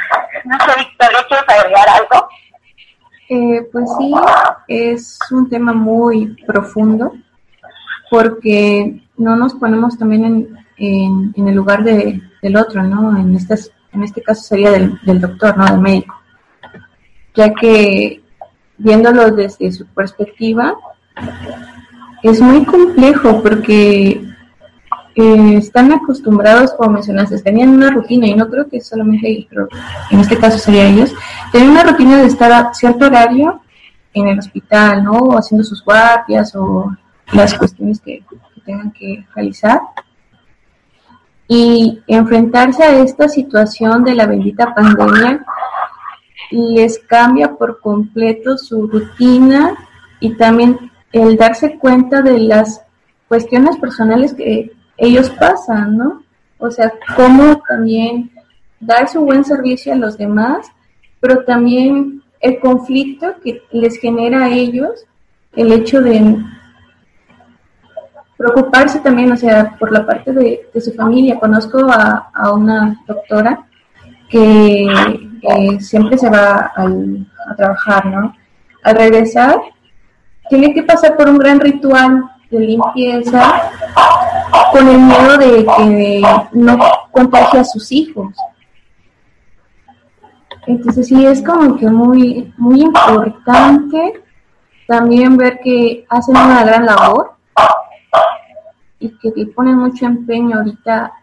No 0.45 0.57
sé, 0.59 0.79
Victoria, 0.79 1.19
¿quieres 1.27 1.49
agregar 1.49 1.89
algo? 1.89 2.29
Eh, 3.29 3.69
pues 3.71 3.85
sí, 3.99 4.11
es 4.67 5.19
un 5.31 5.47
tema 5.49 5.71
muy 5.71 6.35
profundo 6.47 7.13
porque 8.09 9.01
no 9.17 9.35
nos 9.35 9.53
ponemos 9.53 9.97
también 9.99 10.25
en, 10.77 11.33
en, 11.35 11.47
el 11.47 11.55
lugar 11.55 11.83
de, 11.83 12.19
del 12.41 12.57
otro, 12.57 12.81
¿no? 12.81 13.15
En 13.15 13.35
este, 13.35 13.55
en 13.93 14.03
este 14.03 14.23
caso 14.23 14.41
sería 14.41 14.71
del, 14.71 14.99
del 15.03 15.21
doctor, 15.21 15.55
¿no? 15.55 15.65
Del 15.65 15.79
médico. 15.79 16.19
Ya 17.35 17.53
que 17.53 18.23
viéndolo 18.79 19.31
desde 19.31 19.71
su 19.71 19.85
perspectiva, 19.85 20.75
es 22.23 22.41
muy 22.41 22.65
complejo 22.65 23.41
porque 23.41 24.21
eh, 25.15 25.55
están 25.57 25.91
acostumbrados, 25.91 26.73
como 26.73 26.93
mencionaste, 26.93 27.41
tenían 27.41 27.69
una 27.69 27.91
rutina, 27.91 28.27
y 28.27 28.35
no 28.35 28.49
creo 28.49 28.67
que 28.67 28.81
solamente 28.81 29.29
ellos, 29.29 29.47
pero 29.49 29.67
en 30.11 30.19
este 30.19 30.37
caso 30.37 30.57
sería 30.57 30.87
ellos, 30.87 31.13
tenían 31.51 31.71
una 31.71 31.83
rutina 31.83 32.17
de 32.17 32.27
estar 32.27 32.51
a 32.51 32.73
cierto 32.73 33.05
horario 33.05 33.61
en 34.13 34.27
el 34.27 34.39
hospital, 34.39 35.03
¿no? 35.03 35.13
O 35.13 35.37
haciendo 35.37 35.63
sus 35.63 35.83
guardias 35.83 36.55
o 36.55 36.91
las 37.33 37.53
cuestiones 37.53 37.99
que, 38.01 38.23
que 38.29 38.61
tengan 38.65 38.91
que 38.91 39.25
realizar 39.35 39.79
y 41.47 41.99
enfrentarse 42.07 42.83
a 42.83 42.99
esta 42.99 43.27
situación 43.27 44.03
de 44.03 44.15
la 44.15 44.27
bendita 44.27 44.73
pandemia 44.73 45.43
les 46.51 46.99
cambia 46.99 47.55
por 47.55 47.79
completo 47.79 48.57
su 48.57 48.87
rutina 48.87 49.75
y 50.19 50.35
también 50.35 50.91
el 51.11 51.37
darse 51.37 51.77
cuenta 51.77 52.21
de 52.21 52.39
las 52.39 52.83
cuestiones 53.27 53.77
personales 53.77 54.33
que 54.33 54.71
ellos 54.97 55.29
pasan, 55.31 55.97
¿no? 55.97 56.23
O 56.57 56.69
sea, 56.71 56.91
cómo 57.15 57.61
también 57.67 58.31
dar 58.79 59.07
su 59.07 59.21
buen 59.21 59.45
servicio 59.45 59.93
a 59.93 59.97
los 59.97 60.17
demás, 60.17 60.67
pero 61.19 61.43
también 61.43 62.21
el 62.39 62.59
conflicto 62.59 63.35
que 63.43 63.61
les 63.71 63.97
genera 63.97 64.45
a 64.45 64.49
ellos 64.49 65.05
el 65.55 65.71
hecho 65.71 66.01
de 66.01 66.37
preocuparse 68.37 68.99
también, 68.99 69.31
o 69.31 69.37
sea, 69.37 69.75
por 69.77 69.91
la 69.91 70.05
parte 70.05 70.31
de, 70.31 70.69
su 70.79 70.93
familia. 70.93 71.39
Conozco 71.39 71.79
a, 71.91 72.53
una 72.53 72.97
doctora 73.05 73.67
que 74.29 74.87
siempre 75.79 76.17
se 76.17 76.29
va 76.29 76.71
a 76.75 77.55
trabajar, 77.55 78.05
¿no? 78.05 78.35
Al 78.83 78.95
regresar, 78.95 79.59
tiene 80.49 80.73
que 80.73 80.83
pasar 80.83 81.15
por 81.15 81.29
un 81.29 81.37
gran 81.37 81.59
ritual 81.59 82.23
de 82.49 82.59
limpieza 82.59 83.71
con 84.71 84.87
el 84.87 84.97
miedo 84.97 85.37
de 85.37 85.65
que 85.77 86.21
no 86.53 86.77
contagie 87.11 87.59
a 87.59 87.63
sus 87.63 87.91
hijos. 87.91 88.35
Entonces 90.65 91.07
sí 91.07 91.25
es 91.25 91.41
como 91.43 91.77
que 91.77 91.89
muy, 91.89 92.53
muy 92.57 92.81
importante 92.81 94.21
también 94.87 95.37
ver 95.37 95.59
que 95.63 96.05
hacen 96.09 96.35
una 96.35 96.63
gran 96.63 96.85
labor 96.85 97.33
y 98.99 99.09
que, 99.19 99.45
ponen 99.55 99.77
mucho 99.77 100.05
empeño 100.05 100.57
ahorita 100.57 101.13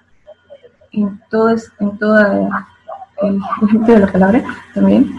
en 0.92 1.20
todo 1.30 1.54
en 1.80 1.98
toda 1.98 2.68
el 3.22 3.84
de 3.86 3.98
la 3.98 4.12
palabra 4.12 4.42
también. 4.74 5.16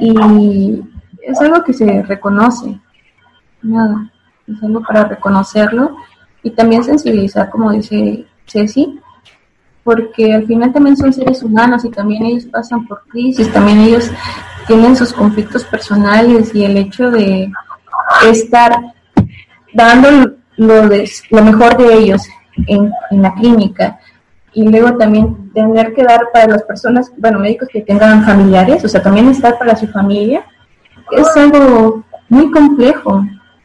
Y 0.00 0.82
es 1.22 1.40
algo 1.40 1.62
que 1.64 1.72
se 1.72 2.02
reconoce 2.02 2.78
nada 3.62 4.10
es 4.46 4.62
algo 4.62 4.82
para 4.82 5.04
reconocerlo 5.04 5.96
y 6.42 6.50
también 6.50 6.84
sensibilizar, 6.84 7.50
como 7.50 7.72
dice 7.72 8.26
Ceci, 8.46 9.00
porque 9.82 10.32
al 10.32 10.46
final 10.46 10.72
también 10.72 10.96
son 10.96 11.12
seres 11.12 11.42
humanos 11.42 11.84
y 11.84 11.90
también 11.90 12.24
ellos 12.24 12.46
pasan 12.46 12.86
por 12.86 13.04
crisis, 13.08 13.52
también 13.52 13.80
ellos 13.80 14.10
tienen 14.66 14.96
sus 14.96 15.12
conflictos 15.12 15.64
personales 15.64 16.54
y 16.54 16.64
el 16.64 16.76
hecho 16.76 17.10
de 17.10 17.50
estar 18.30 18.76
dando 19.72 20.36
lo, 20.56 20.88
de, 20.88 21.10
lo 21.30 21.42
mejor 21.42 21.76
de 21.76 21.94
ellos 21.94 22.22
en, 22.66 22.90
en 23.10 23.22
la 23.22 23.34
clínica 23.34 23.98
y 24.54 24.68
luego 24.68 24.96
también 24.96 25.52
tener 25.52 25.92
que 25.94 26.04
dar 26.04 26.28
para 26.32 26.46
las 26.46 26.62
personas, 26.62 27.12
bueno, 27.16 27.38
médicos 27.38 27.68
que 27.72 27.82
tengan 27.82 28.24
familiares, 28.24 28.84
o 28.84 28.88
sea, 28.88 29.02
también 29.02 29.28
estar 29.28 29.58
para 29.58 29.76
su 29.76 29.86
familia, 29.88 30.44
es 31.12 31.36
algo 31.36 32.04
muy 32.28 32.50
complejo 32.50 33.22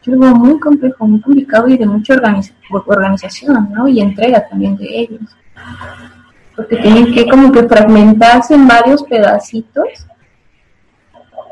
algo 0.08 0.26
muy 0.34 0.58
complejo, 0.58 1.06
muy 1.06 1.20
complicado 1.20 1.68
y 1.68 1.76
de 1.76 1.86
mucha 1.86 2.14
organización, 2.86 3.70
¿no? 3.72 3.88
Y 3.88 4.00
entrega 4.00 4.46
también 4.48 4.76
de 4.76 5.00
ellos. 5.00 5.20
Porque 6.56 6.76
tienen 6.76 7.12
que 7.12 7.28
como 7.28 7.52
que 7.52 7.68
fragmentarse 7.68 8.54
en 8.54 8.66
varios 8.66 9.02
pedacitos 9.04 10.06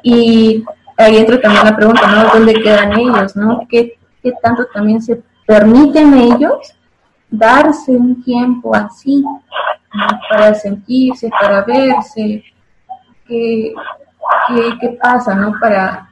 y 0.02 0.64
ahí 0.96 1.16
entra 1.16 1.40
también 1.40 1.64
la 1.64 1.76
pregunta, 1.76 2.06
¿no? 2.06 2.30
¿Dónde 2.32 2.54
quedan 2.54 2.98
ellos, 2.98 3.36
no? 3.36 3.66
¿Qué, 3.68 3.98
qué 4.22 4.32
tanto 4.42 4.66
también 4.72 5.02
se 5.02 5.22
permiten 5.46 6.14
ellos 6.14 6.74
darse 7.30 7.92
un 7.92 8.22
tiempo 8.22 8.74
así 8.74 9.24
para 10.28 10.54
sentirse, 10.54 11.28
para 11.28 11.62
verse? 11.62 12.42
¿Qué, 13.26 13.72
qué, 14.48 14.78
qué 14.80 14.88
pasa, 15.00 15.34
no? 15.34 15.52
Para 15.60 16.10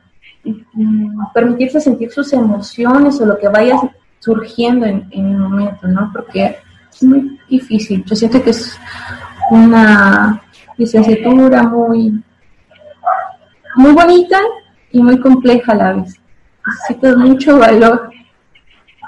permitirse 1.35 1.80
sentir 1.80 2.11
sus 2.11 2.32
emociones 2.32 3.20
o 3.20 3.26
lo 3.26 3.38
que 3.38 3.49
vaya 3.49 3.76
surgiendo 4.18 4.87
en, 4.87 5.08
en 5.11 5.26
el 5.26 5.38
momento, 5.38 5.88
¿no? 5.88 6.11
Porque 6.12 6.56
es 6.92 7.02
muy 7.02 7.38
difícil. 7.49 8.04
Yo 8.04 8.16
siento 8.16 8.42
que 8.42 8.50
es 8.50 8.78
una 9.50 10.42
licenciatura 10.76 11.62
muy, 11.62 12.23
muy 13.76 13.92
bonita 13.92 14.40
y 14.90 15.02
muy 15.02 15.18
compleja 15.20 15.73
a 15.73 15.76
la 15.76 15.92
vez. 15.94 16.14
Necesita 16.66 17.16
mucho 17.16 17.58
valor. 17.58 18.11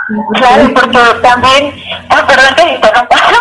Claro, 0.08 0.72
porque 0.74 0.98
también, 1.22 1.72
oh, 2.10 2.26
perdón 2.26 2.54
que 2.56 2.74
interrumpa, 2.74 3.16
esto 3.18 3.38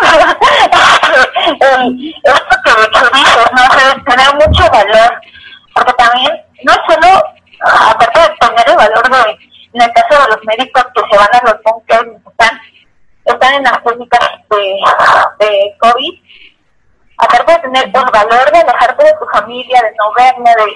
que 2.64 2.72
tú 2.92 3.00
dices, 3.14 3.48
¿no? 3.52 3.62
tener 4.04 4.30
mucho 4.34 4.64
valor, 4.70 5.10
porque 5.74 5.92
también 5.94 6.32
no 6.64 6.72
solo 6.86 7.08
aparte 7.60 8.20
de 8.20 8.28
poner 8.36 8.68
el 8.68 8.76
valor 8.76 9.10
de, 9.10 9.38
en 9.72 9.82
el 9.82 9.92
caso 9.92 10.22
de 10.22 10.28
los 10.28 10.44
médicos 10.44 10.84
que 10.94 11.02
se 11.10 11.16
van 11.16 11.28
a 11.32 11.40
los 11.44 11.60
bunkers, 11.62 12.08
están, 12.28 12.60
están 13.24 13.54
en 13.54 13.62
las 13.62 13.78
clínicas 13.78 14.28
de, 14.50 14.80
de 15.38 15.76
COVID, 15.80 16.20
aparte 17.18 17.52
de 17.52 17.58
tener 17.60 17.84
el 17.84 17.92
valor 17.92 18.50
de 18.52 18.58
alejarte 18.58 19.04
de 19.04 19.14
tu 19.18 19.26
familia, 19.32 19.80
de 19.82 19.94
no 19.98 20.12
verme, 20.14 20.50
de, 20.50 20.66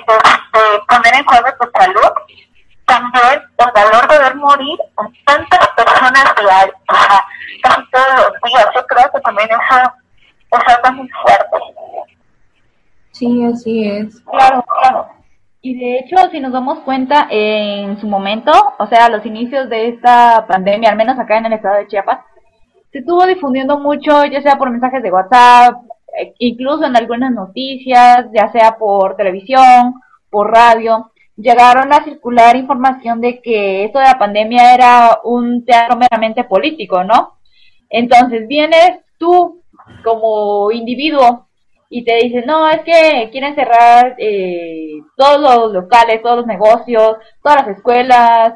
poner 0.89 1.15
en 1.15 1.25
juego 1.25 1.49
tu 1.61 1.71
salud, 1.79 2.13
también 2.93 3.43
el 3.59 3.73
valor 3.75 4.09
de 4.09 4.19
ver 4.19 4.37
morir 4.37 4.79
a 4.97 5.09
tantas 5.25 5.69
personas 5.69 6.35
diarias, 6.39 6.77
o 6.89 6.95
sea, 6.95 7.25
casi 7.63 7.83
todos 7.91 8.33
los 8.33 8.53
días. 8.53 8.67
Yo 8.75 8.87
creo 8.87 9.11
que 9.13 9.21
también 9.21 9.49
eso 9.51 9.93
es 10.51 10.77
algo 10.77 10.97
muy 10.99 11.09
fuerte. 11.09 11.57
Sí, 13.13 13.45
así 13.45 13.89
es. 13.89 14.21
Claro, 14.21 14.65
claro. 14.81 15.09
Y 15.63 15.79
de 15.79 15.99
hecho, 15.99 16.17
si 16.31 16.41
nos 16.41 16.53
damos 16.53 16.81
cuenta, 16.81 17.29
en 17.31 17.99
su 18.01 18.07
momento, 18.07 18.53
o 18.79 18.87
sea, 18.87 19.07
a 19.07 19.09
los 19.09 19.25
inicios 19.25 19.69
de 19.71 19.89
esta 19.89 20.45
pandemia, 20.47 20.91
al 20.91 20.97
menos 20.97 21.19
acá 21.19 21.39
en 21.39 21.47
el 21.47 21.53
estado 21.53 21.77
de 21.77 21.87
Chiapas, 21.87 22.19
se 22.91 22.99
estuvo 22.99 23.25
difundiendo 23.27 23.79
mucho, 23.79 24.25
ya 24.27 24.43
sea 24.43 24.57
por 24.57 24.71
mensajes 24.71 25.03
de 25.03 25.13
WhatsApp, 25.13 25.77
eh, 26.19 26.35
incluso 26.41 26.85
en 26.85 26.97
algunas 26.97 27.33
noticias, 27.33 28.27
ya 28.35 28.51
sea 28.51 28.77
por 28.77 29.17
televisión, 29.17 29.95
por 30.29 30.51
radio, 30.51 31.12
llegaron 31.37 31.93
a 31.93 32.05
circular 32.05 32.57
información 32.57 33.21
de 33.21 33.41
que 33.41 33.85
esto 33.85 33.99
de 33.99 34.07
la 34.07 34.19
pandemia 34.19 34.75
era 34.75 35.21
un 35.25 35.65
teatro 35.65 35.97
meramente 35.97 36.45
político, 36.45 37.05
¿no? 37.05 37.39
Entonces 37.89 38.47
vienes 38.49 39.01
tú 39.19 39.63
como 40.05 40.71
individuo 40.71 41.49
y 41.89 42.05
te 42.05 42.17
dicen, 42.17 42.45
no, 42.47 42.69
es 42.71 42.81
que 42.81 43.29
quieren 43.31 43.55
cerrar 43.55 44.15
eh, 44.19 45.01
todos 45.17 45.41
los 45.41 45.73
locales, 45.73 46.23
todos 46.23 46.39
los 46.39 46.47
negocios, 46.47 47.17
todas 47.43 47.67
las 47.67 47.77
escuelas, 47.77 48.55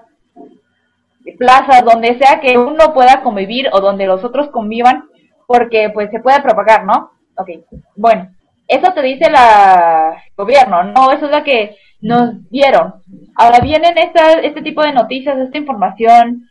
plazas, 1.39 1.85
donde 1.85 2.17
sea 2.19 2.41
que 2.41 2.57
uno 2.57 2.95
pueda 2.95 3.23
convivir 3.23 3.69
o 3.73 3.81
donde 3.81 4.07
los 4.07 4.25
otros 4.25 4.49
convivan, 4.49 5.09
porque 5.47 5.91
pues 5.93 6.11
se 6.11 6.21
puede 6.21 6.41
propagar, 6.41 6.85
¿no? 6.85 7.11
Ok, 7.37 7.51
bueno, 7.95 8.31
eso 8.69 8.93
te 8.93 9.03
dice 9.03 9.31
la 9.31 10.23
gobierno, 10.37 10.85
no, 10.85 11.13
eso 11.13 11.27
es 11.27 11.37
lo 11.37 11.45
que 11.45 11.77
nos 12.01 12.49
dieron. 12.51 12.95
Ahora 13.35 13.61
vienen 13.61 13.97
esta, 13.99 14.41
este 14.41 14.63
tipo 14.63 14.83
de 14.83 14.93
noticias, 14.93 15.39
esta 15.39 15.59
información, 15.59 16.49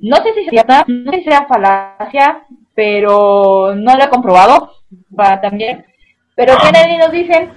no 0.00 0.16
sé 0.16 0.34
si 0.34 0.44
sea 0.48 0.84
no 0.86 1.12
sé 1.12 1.18
si 1.18 1.24
sea 1.24 1.46
falacia, 1.46 2.42
pero 2.74 3.74
no 3.74 3.94
lo 3.94 4.04
he 4.04 4.08
comprobado, 4.08 4.72
para 5.14 5.40
también 5.40 5.84
pero 6.36 6.58
Kennedy 6.58 6.98
nos 6.98 7.10
dicen 7.10 7.50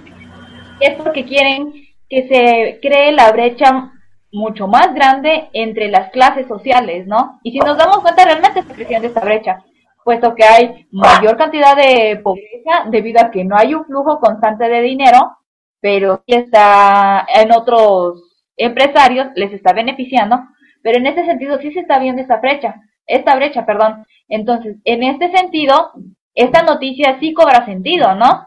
que 0.80 0.86
es 0.86 0.94
porque 0.94 1.24
quieren 1.24 1.72
que 2.08 2.26
se 2.26 2.80
cree 2.80 3.12
la 3.12 3.30
brecha 3.30 3.92
mucho 4.32 4.66
más 4.66 4.94
grande 4.94 5.48
entre 5.52 5.88
las 5.88 6.10
clases 6.10 6.48
sociales, 6.48 7.06
¿no? 7.06 7.38
Y 7.44 7.52
si 7.52 7.58
nos 7.58 7.76
damos 7.76 7.98
cuenta, 7.98 8.24
realmente 8.24 8.60
está 8.60 8.74
creciendo 8.74 9.06
esta 9.06 9.20
brecha, 9.20 9.62
puesto 10.04 10.34
que 10.34 10.44
hay 10.44 10.86
mayor 10.90 11.36
cantidad 11.36 11.76
de 11.76 12.20
pobreza 12.22 12.86
debido 12.90 13.20
a 13.20 13.30
que 13.30 13.44
no 13.44 13.56
hay 13.56 13.74
un 13.74 13.84
flujo 13.84 14.18
constante 14.18 14.68
de 14.68 14.80
dinero, 14.82 15.36
pero 15.80 16.22
sí 16.26 16.34
está 16.34 17.26
en 17.34 17.52
otros 17.52 18.22
empresarios, 18.56 19.28
les 19.34 19.52
está 19.52 19.72
beneficiando, 19.72 20.38
pero 20.82 20.98
en 20.98 21.06
ese 21.06 21.24
sentido 21.24 21.58
sí 21.58 21.72
se 21.72 21.80
está 21.80 21.98
viendo 21.98 22.22
esta 22.22 22.36
brecha, 22.36 22.76
esta 23.06 23.36
brecha, 23.36 23.64
perdón. 23.64 24.04
Entonces, 24.28 24.76
en 24.84 25.02
este 25.02 25.30
sentido, 25.30 25.92
esta 26.34 26.62
noticia 26.62 27.18
sí 27.20 27.32
cobra 27.32 27.64
sentido, 27.64 28.14
¿no? 28.14 28.46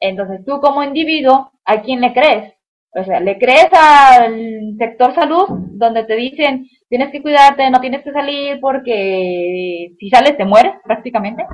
Entonces 0.00 0.44
tú 0.44 0.60
como 0.60 0.82
individuo, 0.82 1.52
¿a 1.64 1.80
quién 1.80 2.00
le 2.00 2.12
crees? 2.12 2.54
O 2.96 3.02
sea, 3.02 3.18
¿le 3.20 3.38
crees 3.38 3.68
al 3.72 4.76
sector 4.78 5.14
salud 5.14 5.46
donde 5.48 6.04
te 6.04 6.14
dicen 6.14 6.68
tienes 6.94 7.10
que 7.10 7.22
cuidarte, 7.22 7.68
no 7.70 7.80
tienes 7.80 8.04
que 8.04 8.12
salir 8.12 8.60
porque 8.60 9.96
si 9.98 10.10
sales 10.10 10.36
te 10.36 10.44
mueres 10.44 10.74
prácticamente? 10.84 11.44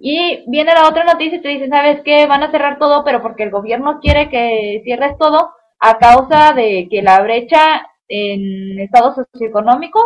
Y 0.00 0.42
viene 0.50 0.72
la 0.72 0.88
otra 0.88 1.04
noticia 1.04 1.36
y 1.36 1.42
te 1.42 1.48
dicen, 1.50 1.68
¿sabes 1.68 2.00
qué? 2.02 2.26
Van 2.26 2.42
a 2.42 2.50
cerrar 2.50 2.78
todo, 2.78 3.04
pero 3.04 3.20
porque 3.20 3.42
el 3.42 3.50
gobierno 3.50 4.00
quiere 4.00 4.30
que 4.30 4.80
cierres 4.82 5.18
todo 5.18 5.50
a 5.78 5.98
causa 5.98 6.54
de 6.54 6.88
que 6.90 7.02
la 7.02 7.20
brecha 7.20 7.86
en 8.08 8.80
estados 8.80 9.16
socioeconómicos 9.16 10.02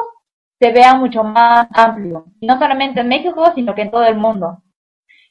se 0.59 0.73
vea 0.73 0.95
mucho 0.95 1.23
más 1.23 1.69
amplio. 1.73 2.25
No 2.41 2.59
solamente 2.59 2.99
en 2.99 3.09
México, 3.09 3.53
sino 3.55 3.77
que 3.77 3.83
en 3.83 3.93
todo 3.93 4.07
el 4.07 4.17
mundo. 4.17 4.65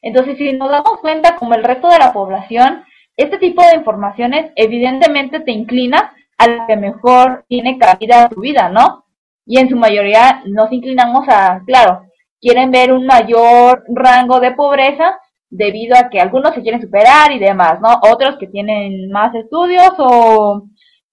Entonces, 0.01 0.38
si 0.38 0.53
nos 0.53 0.72
damos 0.72 1.01
cuenta, 1.01 1.36
como 1.36 1.53
el 1.53 1.65
resto 1.65 1.89
de 1.89 2.00
la 2.00 2.13
población, 2.13 2.86
este 3.17 3.39
tipo 3.39 3.62
de 3.62 3.75
informaciones 3.75 4.53
evidentemente 4.55 5.41
te 5.41 5.51
inclina 5.51 6.13
a 6.38 6.48
lo 6.48 6.65
que 6.65 6.77
mejor 6.77 7.43
tiene 7.50 7.77
cabida 7.77 8.29
tu 8.29 8.39
vida, 8.39 8.69
¿no? 8.69 9.03
Y 9.48 9.58
en 9.60 9.70
su 9.70 9.77
mayoría 9.77 10.42
nos 10.46 10.72
inclinamos 10.72 11.27
a, 11.30 11.62
claro, 11.66 12.04
quieren 12.42 12.70
ver 12.70 12.92
un 12.92 13.06
mayor 13.06 13.84
rango 13.88 14.39
de 14.42 14.51
pobreza 14.51 15.18
debido 15.50 15.98
a 15.98 16.10
que 16.10 16.20
algunos 16.20 16.54
se 16.54 16.62
quieren 16.62 16.82
superar 16.82 17.32
y 17.32 17.39
demás, 17.39 17.80
¿no? 17.80 18.00
Otros 18.12 18.36
que 18.38 18.48
tienen 18.48 19.10
más 19.10 19.34
estudios 19.34 19.94
o 19.98 20.63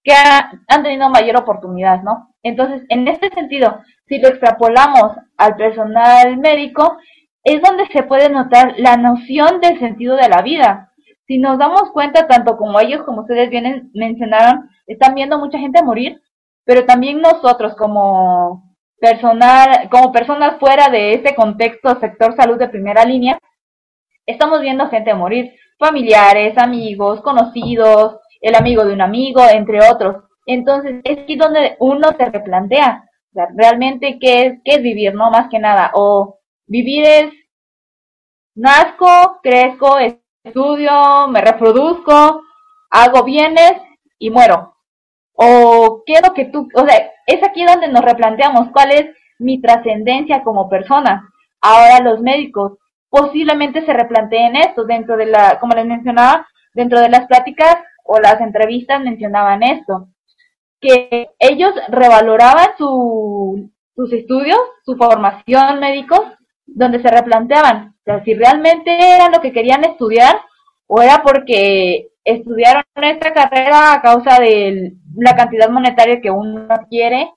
que 0.03 0.13
han 0.13 0.83
tenido 0.83 1.09
mayor 1.09 1.37
oportunidad, 1.37 2.03
¿no? 2.03 2.35
Entonces, 2.43 2.83
en 2.89 3.07
este 3.09 3.31
sentido, 3.31 3.81
si 4.09 4.19
lo 4.19 4.29
extrapolamos 4.29 5.13
al 5.39 5.57
personal 5.57 6.37
médico, 6.39 6.99
es 7.45 7.63
donde 7.63 7.87
se 7.87 8.03
puede 8.03 8.29
notar 8.29 8.75
la 8.79 8.97
noción 8.97 9.61
del 9.61 9.79
sentido 9.79 10.17
de 10.17 10.29
la 10.29 10.43
vida. 10.43 10.91
Si 11.27 11.39
nos 11.39 11.59
damos 11.59 11.91
cuenta, 11.93 12.27
tanto 12.27 12.57
como 12.57 12.81
ellos, 12.81 13.03
como 13.05 13.23
ustedes 13.23 13.49
bien 13.49 13.91
mencionaron, 13.95 14.69
están 14.87 15.15
viendo 15.15 15.39
mucha 15.39 15.59
gente 15.59 15.83
morir, 15.83 16.21
pero 16.65 16.85
también 16.85 17.21
nosotros 17.21 17.75
como 17.77 18.77
personal, 18.99 19.89
como 19.91 20.13
personas 20.13 20.59
fuera 20.59 20.89
de 20.89 21.15
este 21.15 21.35
contexto 21.35 21.99
sector 22.01 22.35
salud 22.35 22.59
de 22.59 22.69
primera 22.69 23.05
línea, 23.05 23.39
estamos 24.27 24.61
viendo 24.61 24.89
gente 24.89 25.15
morir, 25.15 25.53
familiares, 25.79 26.57
amigos, 26.57 27.21
conocidos, 27.21 28.19
el 28.41 28.55
amigo 28.55 28.85
de 28.85 28.93
un 28.93 29.01
amigo, 29.01 29.43
entre 29.49 29.79
otros. 29.91 30.25
Entonces, 30.47 31.01
es 31.05 31.19
aquí 31.19 31.37
donde 31.37 31.77
uno 31.81 32.09
se 32.17 32.25
replantea, 32.27 33.05
realmente 33.57 34.19
qué 34.19 34.47
es, 34.47 34.59
qué 34.65 34.77
es 34.77 34.83
vivir, 34.83 35.15
¿no? 35.15 35.31
Más 35.31 35.49
que 35.49 35.59
nada, 35.59 35.91
o 35.95 36.39
vivir 36.67 37.05
es, 37.05 37.33
nazco, 38.55 39.41
crezco, 39.43 39.99
estudio, 39.99 41.29
me 41.29 41.41
reproduzco, 41.41 42.43
hago 42.91 43.25
bienes 43.25 43.75
y 44.19 44.31
muero. 44.31 44.74
O 45.35 46.05
lo 46.07 46.35
que 46.35 46.45
tú, 46.47 46.69
o 46.75 46.87
sea, 46.87 47.11
es 47.27 47.43
aquí 47.43 47.65
donde 47.65 47.89
nos 47.89 48.05
replanteamos 48.05 48.71
cuál 48.71 48.93
es 48.93 49.07
mi 49.39 49.61
trascendencia 49.61 50.43
como 50.43 50.69
persona. 50.69 51.29
Ahora 51.61 52.01
los 52.01 52.21
médicos 52.21 52.79
posiblemente 53.09 53.85
se 53.85 53.93
replanteen 53.93 54.57
esto 54.57 54.85
dentro 54.85 55.17
de 55.17 55.27
la, 55.27 55.59
como 55.61 55.75
les 55.75 55.87
mencionaba, 55.87 56.47
dentro 56.75 57.01
de 57.01 57.09
las 57.09 57.27
pláticas 57.27 57.77
o 58.05 58.21
las 58.21 58.41
entrevistas 58.41 59.01
mencionaban 59.01 59.63
esto, 59.63 60.09
que 60.81 61.31
ellos 61.39 61.73
revaloraban 61.89 62.71
su, 62.77 63.71
sus 63.95 64.13
estudios, 64.13 64.59
su 64.85 64.97
formación 64.97 65.81
médicos, 65.81 66.21
donde 66.67 67.01
se 67.01 67.09
replanteaban 67.09 67.95
si 68.25 68.35
realmente 68.35 68.91
era 68.91 69.29
lo 69.31 69.41
que 69.41 69.53
querían 69.53 69.85
estudiar 69.85 70.41
o 70.87 71.01
era 71.01 71.23
porque 71.23 72.11
estudiaron 72.25 72.85
esta 73.03 73.33
carrera 73.33 73.95
a 73.95 74.03
causa 74.03 74.39
de 74.41 74.93
la 75.17 75.37
cantidad 75.37 75.69
monetaria 75.71 76.21
que 76.21 76.31
uno 76.31 76.69
quiere 76.89 77.33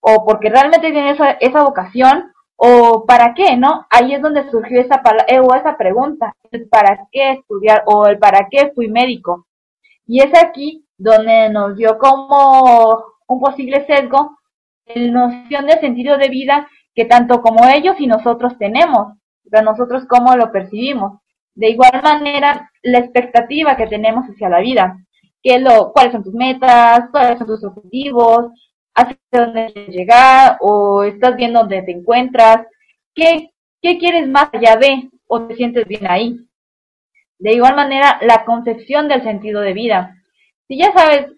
o 0.00 0.24
porque 0.24 0.48
realmente 0.48 0.90
tiene 0.90 1.10
esa, 1.10 1.32
esa 1.32 1.62
vocación 1.62 2.32
o 2.56 3.04
para 3.06 3.32
qué, 3.34 3.56
¿no? 3.56 3.86
Ahí 3.90 4.14
es 4.14 4.20
donde 4.20 4.50
surgió 4.50 4.80
esa, 4.80 5.00
eh, 5.28 5.40
o 5.40 5.54
esa 5.54 5.76
pregunta, 5.78 6.34
para 6.70 7.06
qué 7.10 7.32
estudiar 7.32 7.84
o 7.86 8.06
el 8.06 8.18
para 8.18 8.48
qué 8.50 8.72
fui 8.74 8.88
médico. 8.88 9.46
Y 10.06 10.20
es 10.20 10.30
aquí 10.38 10.84
donde 10.98 11.48
nos 11.48 11.76
dio 11.76 11.96
como 11.98 13.02
un 13.26 13.40
posible 13.40 13.86
sesgo 13.86 14.36
la 14.86 15.10
noción 15.10 15.66
de 15.66 15.80
sentido 15.80 16.18
de 16.18 16.28
vida 16.28 16.68
que 16.94 17.04
tanto 17.04 17.40
como 17.40 17.66
ellos 17.68 17.96
y 17.98 18.06
nosotros 18.06 18.58
tenemos, 18.58 19.14
o 19.52 19.62
nosotros 19.62 20.04
cómo 20.06 20.36
lo 20.36 20.52
percibimos. 20.52 21.20
De 21.54 21.70
igual 21.70 22.02
manera, 22.02 22.70
la 22.82 22.98
expectativa 22.98 23.76
que 23.76 23.86
tenemos 23.86 24.26
hacia 24.26 24.48
la 24.48 24.60
vida, 24.60 24.98
que 25.42 25.58
lo, 25.58 25.92
cuáles 25.92 26.12
son 26.12 26.24
tus 26.24 26.34
metas, 26.34 27.08
cuáles 27.10 27.38
son 27.38 27.46
tus 27.46 27.64
objetivos, 27.64 28.52
hacia 28.94 29.16
dónde 29.32 29.68
llegar 29.88 30.58
o 30.60 31.02
estás 31.04 31.36
bien 31.36 31.52
donde 31.52 31.82
te 31.82 31.92
encuentras, 31.92 32.66
¿Qué, 33.14 33.50
qué 33.82 33.98
quieres 33.98 34.28
más 34.28 34.48
allá 34.52 34.76
de 34.76 35.10
o 35.26 35.46
te 35.46 35.54
sientes 35.54 35.86
bien 35.86 36.10
ahí. 36.10 36.36
De 37.38 37.52
igual 37.54 37.76
manera, 37.76 38.18
la 38.22 38.44
concepción 38.44 39.08
del 39.08 39.22
sentido 39.22 39.60
de 39.60 39.72
vida. 39.72 40.16
Si 40.68 40.76
ya 40.76 40.92
sabes 40.92 41.28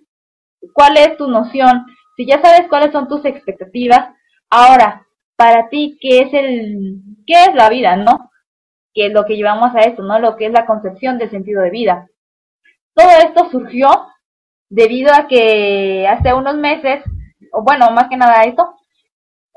cuál 0.72 0.96
es 0.96 1.16
tu 1.16 1.28
noción, 1.28 1.84
si 2.16 2.26
ya 2.26 2.40
sabes 2.40 2.68
cuáles 2.68 2.92
son 2.92 3.06
tus 3.06 3.24
expectativas, 3.24 4.14
ahora, 4.50 5.06
para 5.36 5.68
ti, 5.68 5.98
¿qué 6.00 6.20
es 6.20 6.34
el, 6.34 7.02
qué 7.26 7.34
es 7.44 7.54
la 7.54 7.68
vida, 7.68 7.96
no? 7.96 8.30
Que 8.94 9.06
es 9.06 9.12
lo 9.12 9.24
que 9.24 9.36
llevamos 9.36 9.74
a 9.74 9.80
esto, 9.80 10.02
¿no? 10.02 10.18
Lo 10.18 10.36
que 10.36 10.46
es 10.46 10.52
la 10.52 10.66
concepción 10.66 11.18
del 11.18 11.30
sentido 11.30 11.62
de 11.62 11.70
vida. 11.70 12.08
Todo 12.94 13.10
esto 13.24 13.50
surgió 13.50 13.88
debido 14.68 15.12
a 15.14 15.26
que 15.26 16.06
hace 16.08 16.32
unos 16.34 16.56
meses 16.56 17.02
bueno, 17.60 17.90
más 17.90 18.08
que 18.08 18.16
nada 18.16 18.44
esto, 18.44 18.76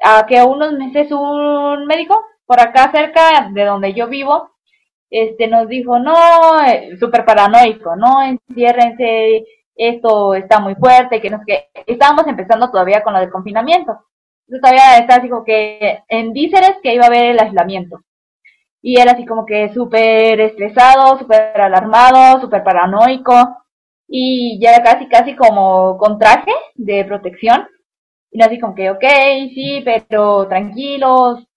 a 0.04 0.26
que 0.26 0.42
unos 0.44 0.74
meses 0.74 1.12
un 1.12 1.86
médico 1.86 2.22
por 2.46 2.60
acá 2.60 2.92
cerca 2.92 3.50
de 3.52 3.66
donde 3.66 3.94
yo 3.94 4.08
vivo, 4.08 4.52
este 5.10 5.48
nos 5.48 5.68
dijo, 5.68 6.00
no, 6.00 6.62
eh, 6.66 6.98
súper 7.00 7.26
paranoico, 7.26 7.96
no, 7.96 8.22
enciérrense, 8.22 9.46
esto 9.76 10.34
está 10.36 10.60
muy 10.60 10.76
fuerte, 10.76 11.22
que 11.22 11.30
no 11.30 11.40
sé 11.40 11.44
qué. 11.48 11.84
Estábamos 11.88 12.28
empezando 12.28 12.70
todavía 12.70 13.04
con 13.04 13.14
lo 13.14 13.20
del 13.20 13.32
confinamiento. 13.32 14.00
Entonces 14.48 14.62
todavía 14.62 14.98
está 15.00 15.22
como 15.22 15.44
que 15.44 16.04
en 16.08 16.34
vísceres 16.34 16.76
que 16.84 16.94
iba 16.94 17.06
a 17.06 17.08
haber 17.08 17.26
el 17.32 17.40
aislamiento. 17.40 18.02
Y 18.88 19.00
era 19.02 19.14
así 19.14 19.26
como 19.26 19.48
que 19.48 19.74
súper 19.74 20.40
estresado, 20.40 21.18
súper 21.18 21.60
alarmado, 21.60 22.40
súper 22.40 22.64
paranoico. 22.64 23.34
Y 24.08 24.60
ya 24.62 24.84
casi, 24.84 25.08
casi 25.08 25.36
como 25.36 25.98
con 25.98 26.20
traje 26.20 26.52
de 26.76 27.04
protección. 27.04 27.68
Y 28.30 28.44
así 28.44 28.60
como 28.60 28.76
que, 28.76 28.92
ok, 28.92 29.04
sí, 29.56 29.82
pero 29.84 30.48
tranquilos, 30.48 31.48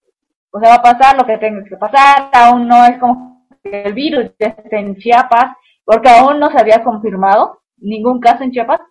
o 0.51 0.59
sea, 0.59 0.69
va 0.69 0.75
a 0.77 0.81
pasar 0.81 1.17
lo 1.17 1.25
que 1.27 1.37
tenga 1.37 1.63
que 1.65 1.77
pasar, 1.77 2.31
aún 2.33 2.67
no 2.67 2.83
es 2.85 2.97
como 2.99 3.45
que 3.63 3.83
el 3.83 3.93
virus 3.93 4.31
esté 4.39 4.79
en 4.79 4.95
Chiapas, 4.97 5.55
porque 5.85 6.09
aún 6.09 6.39
no 6.39 6.49
se 6.49 6.59
había 6.59 6.83
confirmado 6.83 7.59
ningún 7.77 8.19
caso 8.19 8.43
en 8.43 8.51
Chiapas, 8.51 8.81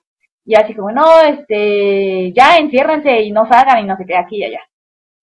y 0.44 0.54
así 0.54 0.74
como, 0.74 0.92
no, 0.92 1.20
este, 1.22 2.32
ya 2.32 2.58
enciérrense 2.58 3.20
y 3.22 3.32
no 3.32 3.48
salgan 3.48 3.80
y 3.80 3.86
no 3.86 3.96
se 3.96 4.06
qué, 4.06 4.16
aquí 4.16 4.36
y 4.38 4.44
allá. 4.44 4.60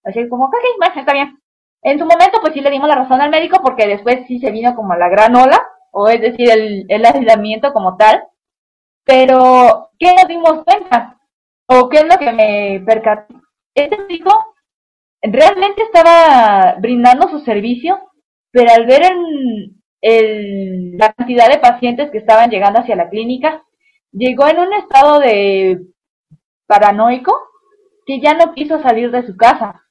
Así 0.03 0.27
como, 0.27 0.45
ok, 0.47 0.55
bueno, 0.79 0.99
está 0.99 1.13
bien. 1.13 1.39
En 1.85 1.99
su 1.99 2.05
momento, 2.05 2.39
pues 2.41 2.53
sí 2.53 2.61
le 2.61 2.71
dimos 2.71 2.89
la 2.89 2.95
razón 2.95 3.21
al 3.21 3.31
médico, 3.31 3.61
porque 3.63 3.87
después 3.87 4.27
sí 4.27 4.39
se 4.39 4.51
vino 4.51 4.75
como 4.75 4.95
la 4.95 5.09
gran 5.09 5.35
ola, 5.37 5.65
o 5.93 6.09
es 6.09 6.21
decir, 6.21 6.49
el, 6.51 6.85
el 6.89 7.05
aislamiento 7.05 7.71
como 7.73 7.97
tal. 7.97 8.23
Pero, 9.05 9.91
¿qué 9.99 10.13
nos 10.15 10.27
dimos 10.27 10.63
cuenta? 10.65 11.19
¿O 11.67 11.89
qué 11.89 11.99
es 11.99 12.05
lo 12.05 12.17
que 12.19 12.31
me 12.33 12.83
percaté? 12.85 13.33
Este 13.75 13.97
chico 14.07 14.31
realmente 15.21 15.83
estaba 15.83 16.75
brindando 16.79 17.29
su 17.29 17.39
servicio, 17.39 17.99
pero 18.51 18.71
al 18.73 18.85
ver 18.85 19.03
el, 20.01 20.97
la 20.97 21.13
cantidad 21.13 21.49
de 21.49 21.59
pacientes 21.59 22.11
que 22.11 22.19
estaban 22.19 22.49
llegando 22.49 22.79
hacia 22.79 22.95
la 22.95 23.09
clínica, 23.09 23.63
llegó 24.11 24.47
en 24.47 24.59
un 24.59 24.73
estado 24.73 25.19
de 25.19 25.79
paranoico 26.67 27.33
que 28.05 28.21
ya 28.21 28.35
no 28.35 28.53
quiso 28.53 28.81
salir 28.81 29.11
de 29.11 29.25
su 29.25 29.37
casa. 29.37 29.84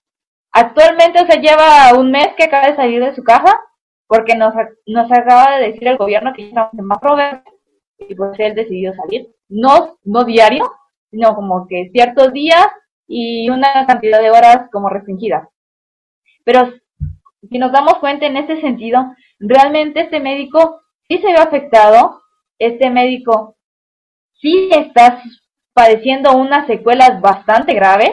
Actualmente, 0.56 1.26
se 1.26 1.40
lleva 1.40 1.98
un 1.98 2.12
mes 2.12 2.28
que 2.36 2.44
acaba 2.44 2.68
de 2.68 2.76
salir 2.76 3.02
de 3.04 3.14
su 3.14 3.24
casa 3.24 3.60
porque 4.06 4.36
nos, 4.36 4.54
nos 4.86 5.10
acaba 5.10 5.56
de 5.56 5.66
decir 5.66 5.88
el 5.88 5.96
gobierno 5.96 6.32
que 6.32 6.46
estamos 6.46 6.72
en 6.78 6.84
más 6.84 7.00
y 7.98 8.14
pues 8.14 8.38
él 8.38 8.54
decidió 8.54 8.94
salir. 8.94 9.34
No, 9.48 9.98
no 10.04 10.22
diario, 10.24 10.70
sino 11.10 11.34
como 11.34 11.66
que 11.66 11.90
ciertos 11.92 12.32
días 12.32 12.68
y 13.08 13.50
una 13.50 13.84
cantidad 13.86 14.20
de 14.20 14.30
horas 14.30 14.68
como 14.70 14.88
restringidas. 14.88 15.48
Pero 16.44 16.72
si 17.50 17.58
nos 17.58 17.72
damos 17.72 17.94
cuenta 17.94 18.26
en 18.26 18.36
este 18.36 18.60
sentido, 18.60 19.12
realmente 19.40 20.02
este 20.02 20.20
médico 20.20 20.82
sí 21.08 21.18
se 21.18 21.32
ve 21.32 21.38
afectado, 21.38 22.22
este 22.60 22.90
médico 22.90 23.56
sí 24.40 24.68
está 24.70 25.20
padeciendo 25.72 26.36
unas 26.36 26.68
secuelas 26.68 27.20
bastante 27.20 27.74
graves. 27.74 28.12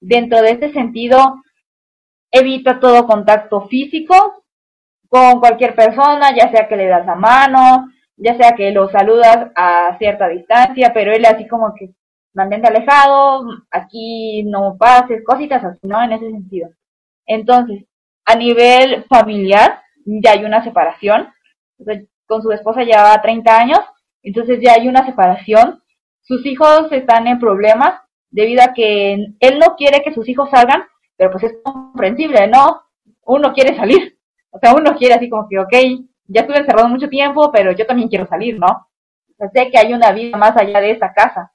Dentro 0.00 0.42
de 0.42 0.50
este 0.50 0.72
sentido, 0.72 1.36
evita 2.38 2.80
todo 2.80 3.06
contacto 3.06 3.62
físico 3.68 4.44
con 5.08 5.40
cualquier 5.40 5.74
persona, 5.74 6.34
ya 6.34 6.50
sea 6.50 6.68
que 6.68 6.76
le 6.76 6.86
das 6.86 7.06
la 7.06 7.14
mano, 7.14 7.88
ya 8.16 8.36
sea 8.36 8.52
que 8.52 8.70
lo 8.72 8.88
saludas 8.88 9.50
a 9.54 9.96
cierta 9.98 10.28
distancia, 10.28 10.92
pero 10.92 11.12
él 11.12 11.24
así 11.26 11.46
como 11.46 11.74
que 11.74 11.90
mantente 12.34 12.68
alejado, 12.68 13.44
aquí 13.70 14.42
no 14.44 14.76
pases, 14.78 15.24
cositas 15.24 15.64
así, 15.64 15.86
¿no? 15.86 16.02
En 16.02 16.12
ese 16.12 16.30
sentido. 16.30 16.70
Entonces, 17.26 17.84
a 18.24 18.36
nivel 18.36 19.04
familiar, 19.04 19.80
ya 20.04 20.32
hay 20.32 20.44
una 20.44 20.62
separación. 20.62 21.28
con 22.26 22.42
su 22.42 22.50
esposa 22.52 22.82
lleva 22.82 23.20
30 23.22 23.56
años, 23.56 23.80
entonces 24.22 24.60
ya 24.60 24.74
hay 24.74 24.88
una 24.88 25.06
separación. 25.06 25.82
Sus 26.22 26.44
hijos 26.44 26.90
están 26.90 27.26
en 27.28 27.38
problemas 27.38 28.00
debido 28.30 28.62
a 28.64 28.74
que 28.74 29.14
él 29.40 29.58
no 29.58 29.76
quiere 29.76 30.02
que 30.02 30.12
sus 30.12 30.28
hijos 30.28 30.50
salgan, 30.50 30.84
pero 31.16 31.30
pues 31.30 31.44
es 31.44 31.54
comprensible, 31.62 32.46
¿no? 32.48 32.82
Uno 33.24 33.52
quiere 33.52 33.76
salir. 33.76 34.18
O 34.50 34.58
sea, 34.58 34.74
uno 34.74 34.96
quiere 34.96 35.14
así 35.14 35.28
como 35.28 35.48
que, 35.48 35.58
ok, 35.58 35.74
ya 36.28 36.42
estuve 36.42 36.58
encerrado 36.58 36.88
mucho 36.88 37.08
tiempo, 37.08 37.50
pero 37.52 37.72
yo 37.72 37.86
también 37.86 38.08
quiero 38.08 38.26
salir, 38.26 38.58
¿no? 38.58 38.88
O 39.38 39.48
sé 39.52 39.70
que 39.70 39.78
hay 39.78 39.92
una 39.92 40.12
vida 40.12 40.36
más 40.38 40.56
allá 40.56 40.80
de 40.80 40.92
esta 40.92 41.12
casa. 41.12 41.52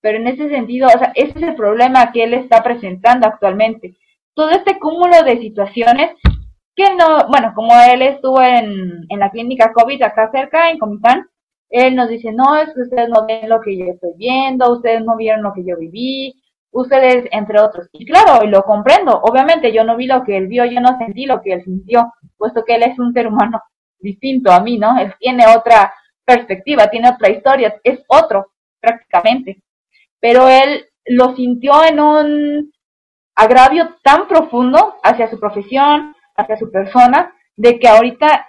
Pero 0.00 0.18
en 0.18 0.26
ese 0.26 0.48
sentido, 0.50 0.88
o 0.88 0.98
sea, 0.98 1.12
ese 1.14 1.38
es 1.38 1.42
el 1.42 1.54
problema 1.54 2.12
que 2.12 2.24
él 2.24 2.34
está 2.34 2.62
presentando 2.62 3.26
actualmente. 3.26 3.96
Todo 4.34 4.50
este 4.50 4.78
cúmulo 4.78 5.22
de 5.22 5.38
situaciones 5.38 6.10
que 6.76 6.94
no, 6.96 7.28
bueno, 7.28 7.52
como 7.54 7.72
él 7.90 8.02
estuvo 8.02 8.42
en, 8.42 9.06
en 9.08 9.18
la 9.18 9.30
clínica 9.30 9.72
COVID 9.72 10.02
acá 10.02 10.30
cerca, 10.30 10.70
en 10.70 10.78
Comitán, 10.78 11.26
él 11.70 11.96
nos 11.96 12.08
dice, 12.08 12.32
no, 12.32 12.56
es 12.56 12.72
que 12.74 12.82
ustedes 12.82 13.08
no 13.08 13.26
ven 13.26 13.48
lo 13.48 13.60
que 13.60 13.76
yo 13.76 13.86
estoy 13.86 14.12
viendo, 14.16 14.72
ustedes 14.72 15.04
no 15.04 15.16
vieron 15.16 15.42
lo 15.42 15.52
que 15.52 15.64
yo 15.64 15.76
viví, 15.76 16.34
ustedes, 16.74 17.28
entre 17.30 17.60
otros. 17.60 17.88
Y 17.92 18.04
claro, 18.04 18.44
lo 18.46 18.62
comprendo, 18.64 19.20
obviamente 19.22 19.72
yo 19.72 19.84
no 19.84 19.96
vi 19.96 20.06
lo 20.06 20.24
que 20.24 20.36
él 20.36 20.48
vio, 20.48 20.64
yo 20.64 20.80
no 20.80 20.98
sentí 20.98 21.24
lo 21.24 21.40
que 21.40 21.52
él 21.54 21.64
sintió, 21.64 22.12
puesto 22.36 22.64
que 22.64 22.74
él 22.74 22.82
es 22.82 22.98
un 22.98 23.12
ser 23.12 23.28
humano 23.28 23.62
distinto 23.98 24.52
a 24.52 24.60
mí, 24.60 24.76
¿no? 24.76 24.98
Él 24.98 25.14
tiene 25.18 25.46
otra 25.46 25.94
perspectiva, 26.24 26.88
tiene 26.88 27.10
otra 27.10 27.30
historia, 27.30 27.80
es 27.82 28.00
otro 28.08 28.52
prácticamente. 28.80 29.62
Pero 30.20 30.48
él 30.48 30.86
lo 31.06 31.34
sintió 31.36 31.84
en 31.84 32.00
un 32.00 32.72
agravio 33.36 33.96
tan 34.02 34.26
profundo 34.26 34.96
hacia 35.02 35.30
su 35.30 35.38
profesión, 35.38 36.14
hacia 36.36 36.56
su 36.56 36.70
persona, 36.70 37.34
de 37.56 37.78
que 37.78 37.88
ahorita 37.88 38.48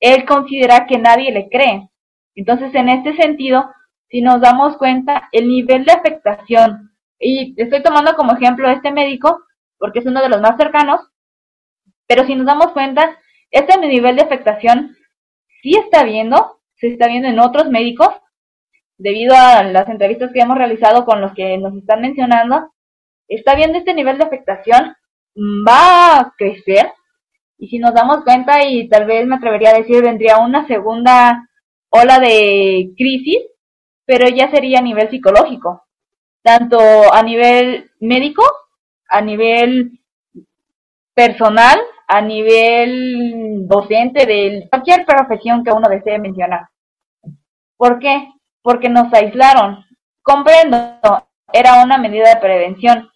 él 0.00 0.24
considera 0.24 0.86
que 0.86 0.98
nadie 0.98 1.32
le 1.32 1.48
cree. 1.48 1.90
Entonces, 2.34 2.74
en 2.74 2.88
este 2.88 3.14
sentido, 3.16 3.70
si 4.08 4.22
nos 4.22 4.40
damos 4.40 4.76
cuenta, 4.78 5.28
el 5.32 5.48
nivel 5.48 5.84
de 5.84 5.92
afectación, 5.92 6.92
y 7.18 7.54
estoy 7.60 7.82
tomando 7.82 8.14
como 8.14 8.32
ejemplo 8.32 8.68
este 8.70 8.92
médico, 8.92 9.42
porque 9.78 10.00
es 10.00 10.06
uno 10.06 10.22
de 10.22 10.28
los 10.28 10.40
más 10.40 10.56
cercanos, 10.56 11.00
pero 12.06 12.24
si 12.24 12.34
nos 12.34 12.46
damos 12.46 12.72
cuenta, 12.72 13.18
este 13.50 13.78
nivel 13.78 14.16
de 14.16 14.22
afectación 14.22 14.96
sí 15.62 15.76
está 15.76 16.04
viendo, 16.04 16.60
se 16.76 16.88
está 16.88 17.08
viendo 17.08 17.28
en 17.28 17.40
otros 17.40 17.68
médicos, 17.68 18.08
debido 18.96 19.34
a 19.36 19.62
las 19.62 19.88
entrevistas 19.88 20.32
que 20.32 20.40
hemos 20.40 20.58
realizado 20.58 21.04
con 21.04 21.20
los 21.20 21.32
que 21.34 21.56
nos 21.58 21.74
están 21.76 22.00
mencionando, 22.00 22.72
está 23.28 23.54
viendo 23.54 23.78
este 23.78 23.94
nivel 23.94 24.18
de 24.18 24.24
afectación, 24.24 24.96
va 25.36 26.18
a 26.18 26.34
crecer, 26.36 26.92
y 27.58 27.68
si 27.68 27.78
nos 27.78 27.94
damos 27.94 28.24
cuenta, 28.24 28.64
y 28.64 28.88
tal 28.88 29.06
vez 29.06 29.26
me 29.26 29.36
atrevería 29.36 29.70
a 29.70 29.78
decir, 29.78 30.02
vendría 30.02 30.38
una 30.38 30.66
segunda 30.66 31.48
ola 31.90 32.18
de 32.18 32.92
crisis, 32.96 33.38
pero 34.04 34.28
ya 34.28 34.50
sería 34.50 34.78
a 34.78 34.82
nivel 34.82 35.10
psicológico, 35.10 35.87
tanto 36.48 36.78
a 37.12 37.22
nivel 37.22 37.90
médico, 38.00 38.42
a 39.10 39.20
nivel 39.20 40.00
personal, 41.12 41.78
a 42.06 42.22
nivel 42.22 43.68
docente 43.68 44.24
de 44.24 44.66
cualquier 44.70 45.04
profesión 45.04 45.62
que 45.62 45.72
uno 45.72 45.90
desee 45.90 46.18
mencionar. 46.18 46.70
¿Por 47.76 47.98
qué? 47.98 48.30
Porque 48.62 48.88
nos 48.88 49.12
aislaron. 49.12 49.84
Comprendo, 50.22 50.98
era 51.52 51.84
una 51.84 51.98
medida 51.98 52.30
de 52.30 52.40
prevención, 52.40 53.10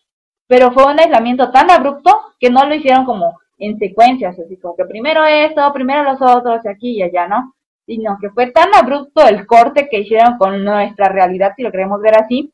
pero 0.46 0.70
fue 0.72 0.84
un 0.92 1.00
aislamiento 1.00 1.50
tan 1.50 1.70
abrupto 1.70 2.10
que 2.38 2.50
no 2.50 2.66
lo 2.66 2.74
hicieron 2.74 3.06
como 3.06 3.38
en 3.56 3.78
secuencias, 3.78 4.38
así 4.38 4.58
como 4.58 4.76
que 4.76 4.84
primero 4.84 5.24
esto, 5.24 5.72
primero 5.72 6.02
los 6.02 6.20
otros, 6.20 6.66
aquí 6.66 6.98
y 6.98 7.02
allá, 7.02 7.28
¿no? 7.28 7.54
Sino 7.86 8.18
que 8.20 8.28
fue 8.28 8.50
tan 8.50 8.74
abrupto 8.74 9.26
el 9.26 9.46
corte 9.46 9.88
que 9.88 10.00
hicieron 10.00 10.36
con 10.36 10.62
nuestra 10.62 11.08
realidad, 11.08 11.54
si 11.56 11.62
lo 11.62 11.70
queremos 11.70 11.98
ver 12.02 12.18
así, 12.18 12.52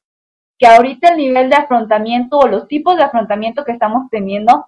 que 0.59 0.67
ahorita 0.67 1.11
el 1.11 1.19
nivel 1.19 1.51
de 1.51 1.57
afrontamiento 1.57 2.39
o 2.39 2.49
los 2.49 2.67
tipos 2.69 2.97
de 2.97 3.05
afrontamiento 3.05 3.65
que 3.65 3.73
estamos 3.73 4.11
teniendo 4.11 4.67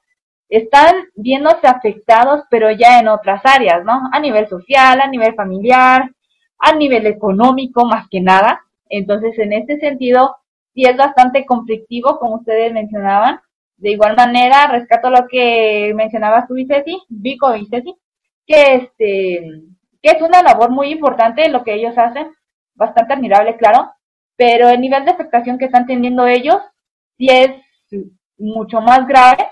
están 0.48 0.94
viéndose 1.14 1.66
afectados, 1.66 2.42
pero 2.50 2.70
ya 2.70 2.98
en 2.98 3.09
otras 3.09 3.40
áreas, 3.44 3.85
¿no? 3.85 4.00
A 4.12 4.18
nivel 4.20 4.48
social, 4.48 5.00
a 5.00 5.07
nivel 5.07 5.35
familiar, 5.35 6.11
a 6.59 6.74
nivel 6.74 7.07
económico, 7.07 7.87
más 7.87 8.09
que 8.09 8.20
nada. 8.20 8.61
Entonces, 8.88 9.38
en 9.38 9.53
este 9.53 9.79
sentido, 9.79 10.37
sí 10.74 10.85
es 10.85 10.96
bastante 10.96 11.46
conflictivo, 11.46 12.18
como 12.18 12.37
ustedes 12.37 12.72
mencionaban. 12.72 13.40
De 13.76 13.90
igual 13.92 14.14
manera, 14.16 14.66
rescato 14.66 15.09
lo 15.11 15.26
que 15.29 15.92
mencionabas 15.94 16.46
tú, 16.46 16.55
Viceti, 16.55 17.00
Vico 17.09 17.55
y 17.55 17.61
Viceti, 17.61 17.94
que 18.46 18.74
este, 18.74 19.62
que 20.03 20.11
es 20.11 20.22
una 20.22 20.42
labor 20.42 20.70
muy 20.70 20.90
importante 20.90 21.48
lo 21.48 21.62
que 21.64 21.74
ellos 21.74 21.96
hacen, 21.96 22.35
bastante 22.74 23.14
admirable, 23.14 23.57
claro, 23.57 23.92
pero 24.40 24.70
el 24.70 24.81
nivel 24.81 25.05
de 25.05 25.11
afectación 25.11 25.59
que 25.59 25.66
están 25.66 25.85
teniendo 25.85 26.26
ellos 26.26 26.57
sí 27.18 27.26
es 27.29 27.50
mucho 28.38 28.81
más 28.81 29.07
grave 29.07 29.46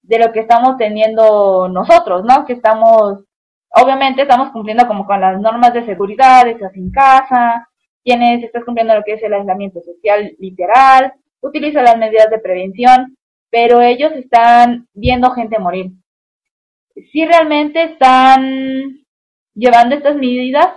de 0.00 0.20
lo 0.20 0.30
que 0.30 0.38
estamos 0.38 0.76
teniendo 0.76 1.68
nosotros, 1.68 2.22
¿no? 2.24 2.46
Que 2.46 2.52
estamos, 2.52 3.24
obviamente 3.70 4.22
estamos 4.22 4.52
cumpliendo 4.52 4.86
como 4.86 5.06
con 5.06 5.20
las 5.20 5.40
normas 5.40 5.74
de 5.74 5.84
seguridad, 5.84 6.46
estás 6.46 6.72
en 6.76 6.92
casa, 6.92 7.68
tienes, 8.04 8.44
estás 8.44 8.64
cumpliendo 8.64 8.94
lo 8.94 9.02
que 9.02 9.14
es 9.14 9.22
el 9.24 9.34
aislamiento 9.34 9.80
social 9.82 10.32
literal, 10.38 11.12
utiliza 11.40 11.82
las 11.82 11.98
medidas 11.98 12.30
de 12.30 12.38
prevención, 12.38 13.16
pero 13.50 13.80
ellos 13.80 14.12
están 14.12 14.86
viendo 14.94 15.32
gente 15.32 15.58
morir. 15.58 15.90
Sí 17.10 17.26
realmente 17.26 17.82
están 17.82 19.04
llevando 19.52 19.96
estas 19.96 20.14
medidas, 20.14 20.68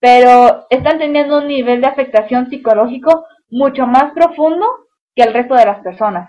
pero 0.00 0.66
están 0.70 0.98
teniendo 0.98 1.38
un 1.38 1.48
nivel 1.48 1.80
de 1.80 1.86
afectación 1.86 2.48
psicológico 2.48 3.26
mucho 3.50 3.86
más 3.86 4.12
profundo 4.12 4.66
que 5.14 5.22
el 5.22 5.34
resto 5.34 5.54
de 5.54 5.66
las 5.66 5.82
personas. 5.82 6.28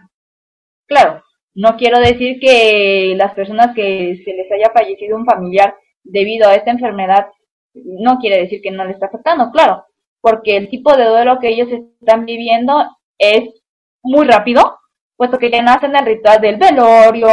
Claro, 0.87 1.23
no 1.53 1.77
quiero 1.77 1.99
decir 1.99 2.39
que 2.39 3.13
las 3.15 3.33
personas 3.33 3.75
que 3.75 4.21
se 4.23 4.33
les 4.33 4.51
haya 4.51 4.71
fallecido 4.73 5.17
un 5.17 5.25
familiar 5.25 5.75
debido 6.03 6.47
a 6.47 6.55
esta 6.55 6.71
enfermedad 6.71 7.27
no 7.73 8.17
quiere 8.17 8.39
decir 8.39 8.61
que 8.61 8.71
no 8.71 8.85
les 8.85 8.95
está 8.95 9.07
afectando, 9.07 9.51
claro, 9.51 9.85
porque 10.21 10.57
el 10.57 10.69
tipo 10.69 10.95
de 10.95 11.05
duelo 11.05 11.39
que 11.39 11.49
ellos 11.49 11.69
están 12.01 12.25
viviendo 12.25 12.83
es 13.17 13.49
muy 14.01 14.25
rápido, 14.25 14.79
puesto 15.15 15.37
que 15.37 15.51
ya 15.51 15.61
nacen 15.61 15.95
el 15.95 16.05
ritual 16.05 16.41
del 16.41 16.57
velorio, 16.57 17.29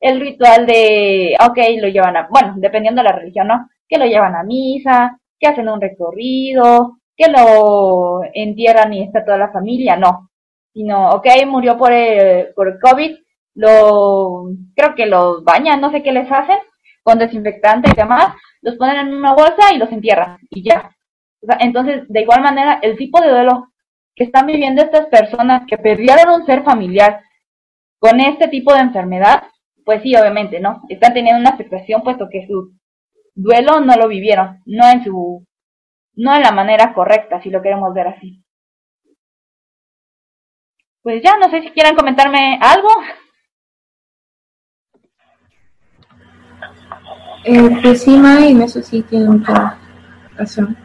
el 0.00 0.20
ritual 0.20 0.66
de, 0.66 1.36
ok, 1.40 1.58
lo 1.80 1.88
llevan 1.88 2.16
a, 2.16 2.28
bueno, 2.28 2.54
dependiendo 2.56 3.02
de 3.02 3.08
la 3.08 3.16
religión, 3.16 3.48
¿no? 3.48 3.68
Que 3.88 3.98
lo 3.98 4.06
llevan 4.06 4.34
a 4.34 4.42
misa, 4.42 5.18
que 5.38 5.46
hacen 5.46 5.68
un 5.68 5.80
recorrido, 5.80 6.98
que 7.16 7.30
lo 7.30 8.20
entierran 8.34 8.92
y 8.92 9.02
está 9.02 9.24
toda 9.24 9.38
la 9.38 9.52
familia, 9.52 9.96
no. 9.96 10.30
Sino, 10.72 11.10
ok, 11.10 11.26
murió 11.46 11.76
por 11.76 11.92
el, 11.92 12.52
por 12.54 12.68
el 12.68 12.78
COVID, 12.80 13.16
lo, 13.54 14.44
creo 14.74 14.94
que 14.94 15.06
los 15.06 15.42
bañan, 15.44 15.80
no 15.80 15.90
sé 15.90 16.02
qué 16.02 16.12
les 16.12 16.30
hacen, 16.30 16.58
con 17.02 17.18
desinfectante 17.18 17.90
y 17.90 17.96
demás, 17.96 18.34
los 18.60 18.76
ponen 18.76 19.08
en 19.08 19.14
una 19.14 19.32
bolsa 19.32 19.72
y 19.72 19.78
los 19.78 19.90
entierran, 19.90 20.38
y 20.50 20.62
ya. 20.62 20.90
entonces, 21.60 22.02
de 22.08 22.20
igual 22.20 22.42
manera, 22.42 22.78
el 22.82 22.96
tipo 22.96 23.20
de 23.20 23.30
duelo 23.30 23.68
que 24.14 24.24
están 24.24 24.46
viviendo 24.46 24.82
estas 24.82 25.06
personas 25.06 25.62
que 25.66 25.78
perdieron 25.78 26.40
un 26.40 26.46
ser 26.46 26.64
familiar 26.64 27.20
con 27.98 28.20
este 28.20 28.48
tipo 28.48 28.74
de 28.74 28.80
enfermedad, 28.80 29.44
pues 29.84 30.02
sí, 30.02 30.14
obviamente, 30.16 30.58
¿no? 30.60 30.82
Están 30.88 31.14
teniendo 31.14 31.40
una 31.40 31.50
afectación 31.50 32.02
puesto 32.02 32.28
que 32.30 32.46
su 32.46 32.72
duelo 33.36 33.80
no 33.80 33.94
lo 33.96 34.08
vivieron, 34.08 34.62
no 34.64 34.88
en 34.88 35.04
su, 35.04 35.46
no 36.14 36.34
en 36.34 36.42
la 36.42 36.50
manera 36.50 36.92
correcta, 36.92 37.40
si 37.40 37.50
lo 37.50 37.62
queremos 37.62 37.94
ver 37.94 38.08
así. 38.08 38.42
Pues 41.02 41.22
ya, 41.22 41.36
no 41.36 41.48
sé 41.50 41.62
si 41.62 41.70
quieran 41.70 41.94
comentarme 41.94 42.58
algo. 42.60 42.88
Eh, 47.44 47.78
pues 47.80 48.02
sí, 48.02 48.16
May, 48.16 48.50
en 48.50 48.62
eso 48.62 48.82
sí 48.82 49.02
tiene 49.02 49.28
mucha 49.28 49.78
razón. 50.36 50.76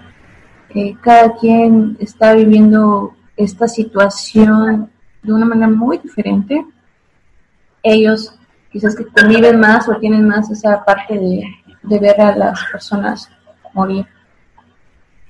Eh, 0.76 0.96
cada 1.02 1.36
quien 1.38 1.98
está 2.00 2.36
viviendo 2.36 3.16
esta 3.36 3.68
situación 3.68 4.92
de 5.24 5.34
una 5.34 5.46
manera 5.46 5.70
muy 5.70 5.98
diferente. 5.98 6.64
Ellos 7.82 8.38
quizás 8.72 8.96
que 8.96 9.08
conviven 9.08 9.60
más 9.60 9.90
o 9.90 9.98
tienen 9.98 10.28
más 10.28 10.52
esa 10.52 10.86
parte 10.86 11.18
de, 11.18 11.44
de 11.84 12.00
ver 12.00 12.22
a 12.22 12.36
las 12.36 12.64
personas 12.72 13.30
morir 13.74 14.06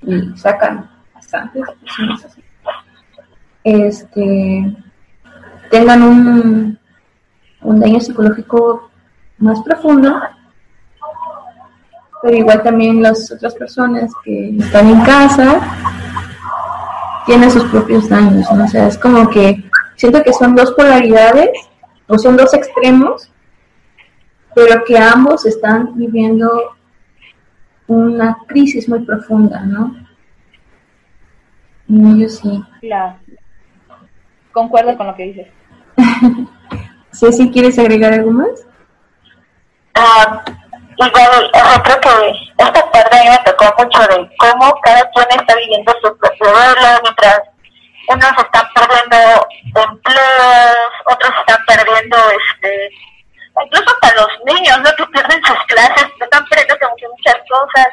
y 0.02 0.36
sacan 0.36 0.90
bastantes 1.14 1.64
personas 1.80 2.24
así. 2.24 2.42
Este, 3.64 4.76
tengan 5.70 6.02
un, 6.02 6.78
un 7.60 7.80
daño 7.80 8.00
psicológico 8.00 8.90
más 9.38 9.60
profundo 9.62 10.20
pero 12.22 12.36
igual 12.36 12.62
también 12.62 13.02
las 13.02 13.30
otras 13.32 13.54
personas 13.54 14.12
que 14.24 14.56
están 14.56 14.88
en 14.88 15.00
casa 15.00 15.60
tienen 17.26 17.50
sus 17.50 17.64
propios 17.64 18.08
daños, 18.08 18.46
¿no? 18.52 18.64
O 18.64 18.68
sea, 18.68 18.86
es 18.86 18.96
como 18.96 19.28
que 19.28 19.64
siento 19.96 20.22
que 20.22 20.32
son 20.32 20.54
dos 20.54 20.70
polaridades 20.72 21.50
o 22.06 22.16
son 22.18 22.36
dos 22.36 22.54
extremos, 22.54 23.31
pero 24.54 24.84
que 24.84 24.98
ambos 24.98 25.46
están 25.46 25.96
viviendo 25.96 26.76
una 27.86 28.38
crisis 28.46 28.88
muy 28.88 29.00
profunda, 29.04 29.60
¿no? 29.60 29.94
Yo 31.88 32.28
sí. 32.28 32.62
Claro. 32.80 33.18
Concuerdo 34.52 34.96
con 34.96 35.06
lo 35.06 35.14
que 35.14 35.24
dices. 35.24 35.48
si 37.36 37.50
¿quieres 37.50 37.78
agregar 37.78 38.12
algo 38.12 38.30
más? 38.30 38.66
Ah, 39.94 40.42
igual, 40.96 41.50
o 41.52 41.82
creo 41.82 42.00
que 42.00 42.30
esta 42.58 42.90
tarde 42.90 43.18
a 43.18 43.22
mí 43.22 43.30
me 43.30 43.38
tocó 43.44 43.82
mucho 43.82 44.00
de 44.02 44.30
cómo 44.38 44.74
cada 44.82 45.10
quien 45.10 45.40
está 45.40 45.54
viviendo 45.56 45.92
su 46.02 46.16
propio 46.16 46.50
duelo, 46.50 47.00
mientras 47.02 47.40
unos 48.08 48.30
están 48.30 48.66
perdiendo 48.74 49.46
empleos, 49.74 50.76
otros 51.06 51.32
están 51.40 51.64
perdiendo, 51.66 52.16
este, 52.30 52.90
incluso 53.64 53.94
hasta 53.94 54.14
los 54.20 54.28
niños, 54.44 54.78
¿no? 54.78 54.90
Que 54.96 55.06
pierden 55.06 55.42
sus 55.44 55.58
clases, 55.66 56.06
están 56.20 56.44
perdiendo 56.46 56.76
como 56.80 56.96
que 56.96 57.08
muchas 57.08 57.36
cosas, 57.48 57.86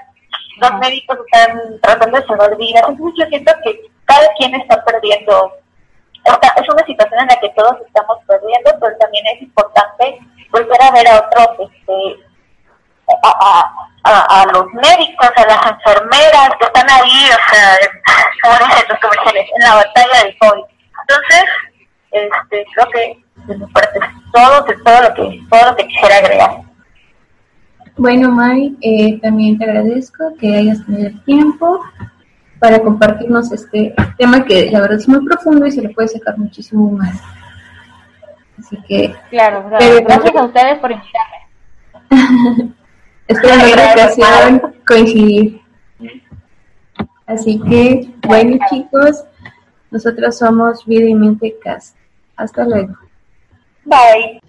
los 0.58 0.74
médicos 0.80 1.18
están 1.26 1.80
tratando 1.82 2.20
de 2.20 2.28
salvar 2.28 2.58
vidas, 2.58 2.84
entonces 2.88 3.16
yo 3.18 3.26
siento 3.28 3.54
que 3.64 3.82
cada 4.06 4.28
quien 4.38 4.56
está 4.56 4.84
perdiendo, 4.84 5.54
esta, 6.26 6.48
es 6.48 6.70
una 6.70 6.86
situación 6.86 7.22
en 7.22 7.28
la 7.28 7.40
que 7.40 7.50
todos 7.50 7.76
estamos 7.86 8.18
perdiendo, 8.28 8.72
pero 8.80 8.98
también 8.98 9.26
es 9.28 9.42
importante 9.42 10.20
volver 10.52 10.82
a 10.82 10.92
ver 10.92 11.08
a 11.08 11.18
otros, 11.20 11.70
este, 11.70 12.26
a, 13.24 13.72
a, 14.04 14.42
a, 14.42 14.46
los 14.54 14.66
médicos, 14.74 15.30
a 15.36 15.46
las 15.46 15.72
enfermeras 15.72 16.50
que 16.60 16.66
están 16.66 16.90
ahí, 16.90 17.30
o 17.30 17.54
sea, 17.54 17.78
como 18.44 18.56
dicen 18.58 18.86
los 18.90 19.00
comerciales, 19.00 19.50
en 19.56 19.68
la 19.68 19.76
batalla 19.76 20.24
del 20.24 20.38
COVID. 20.40 20.64
Entonces, 21.02 21.44
este, 22.12 22.66
creo 22.74 22.90
que 22.90 23.24
parte 23.56 24.00
todo, 24.34 24.66
todo 24.84 25.02
lo 25.02 25.14
que 25.14 25.42
todo 25.50 25.72
lo 25.72 25.76
que 25.76 25.88
quisiera 25.88 26.18
agregar. 26.18 26.62
Bueno, 27.98 28.32
May, 28.32 28.78
eh, 28.82 29.20
también 29.20 29.58
te 29.58 29.66
agradezco 29.66 30.34
que 30.40 30.56
hayas 30.56 30.86
tenido 30.86 31.08
el 31.08 31.24
tiempo 31.26 31.82
para 32.58 32.80
compartirnos 32.80 33.52
este 33.52 33.94
tema 34.18 34.46
que 34.46 34.70
la 34.72 34.82
verdad 34.82 35.00
es 35.00 35.08
muy 35.08 35.26
profundo 35.26 35.66
y 35.66 35.72
se 35.72 35.82
le 35.82 35.90
puede 35.90 36.08
sacar 36.08 36.38
muchísimo 36.38 36.92
más. 36.92 37.22
Así 38.58 38.78
que... 38.88 39.14
Claro, 39.30 39.68
claro. 39.68 39.86
gracias 40.04 40.36
a 40.36 40.46
ustedes 40.46 40.80
por 40.80 40.92
invitarme. 40.92 41.40
Espero 43.28 43.54
en 43.54 43.62
otra 43.62 43.92
ocasión 43.94 44.76
coincidir. 44.88 45.62
Así 47.26 47.60
que, 47.70 48.10
bueno 48.26 48.58
chicos, 48.70 49.24
nosotros 49.92 50.38
somos 50.38 50.86
Vida 50.86 51.06
y 51.06 51.16
Mente 51.16 51.56
Cast. 51.62 51.96
Hasta 52.36 52.64
luego. 52.64 52.96
Bye. 53.90 54.40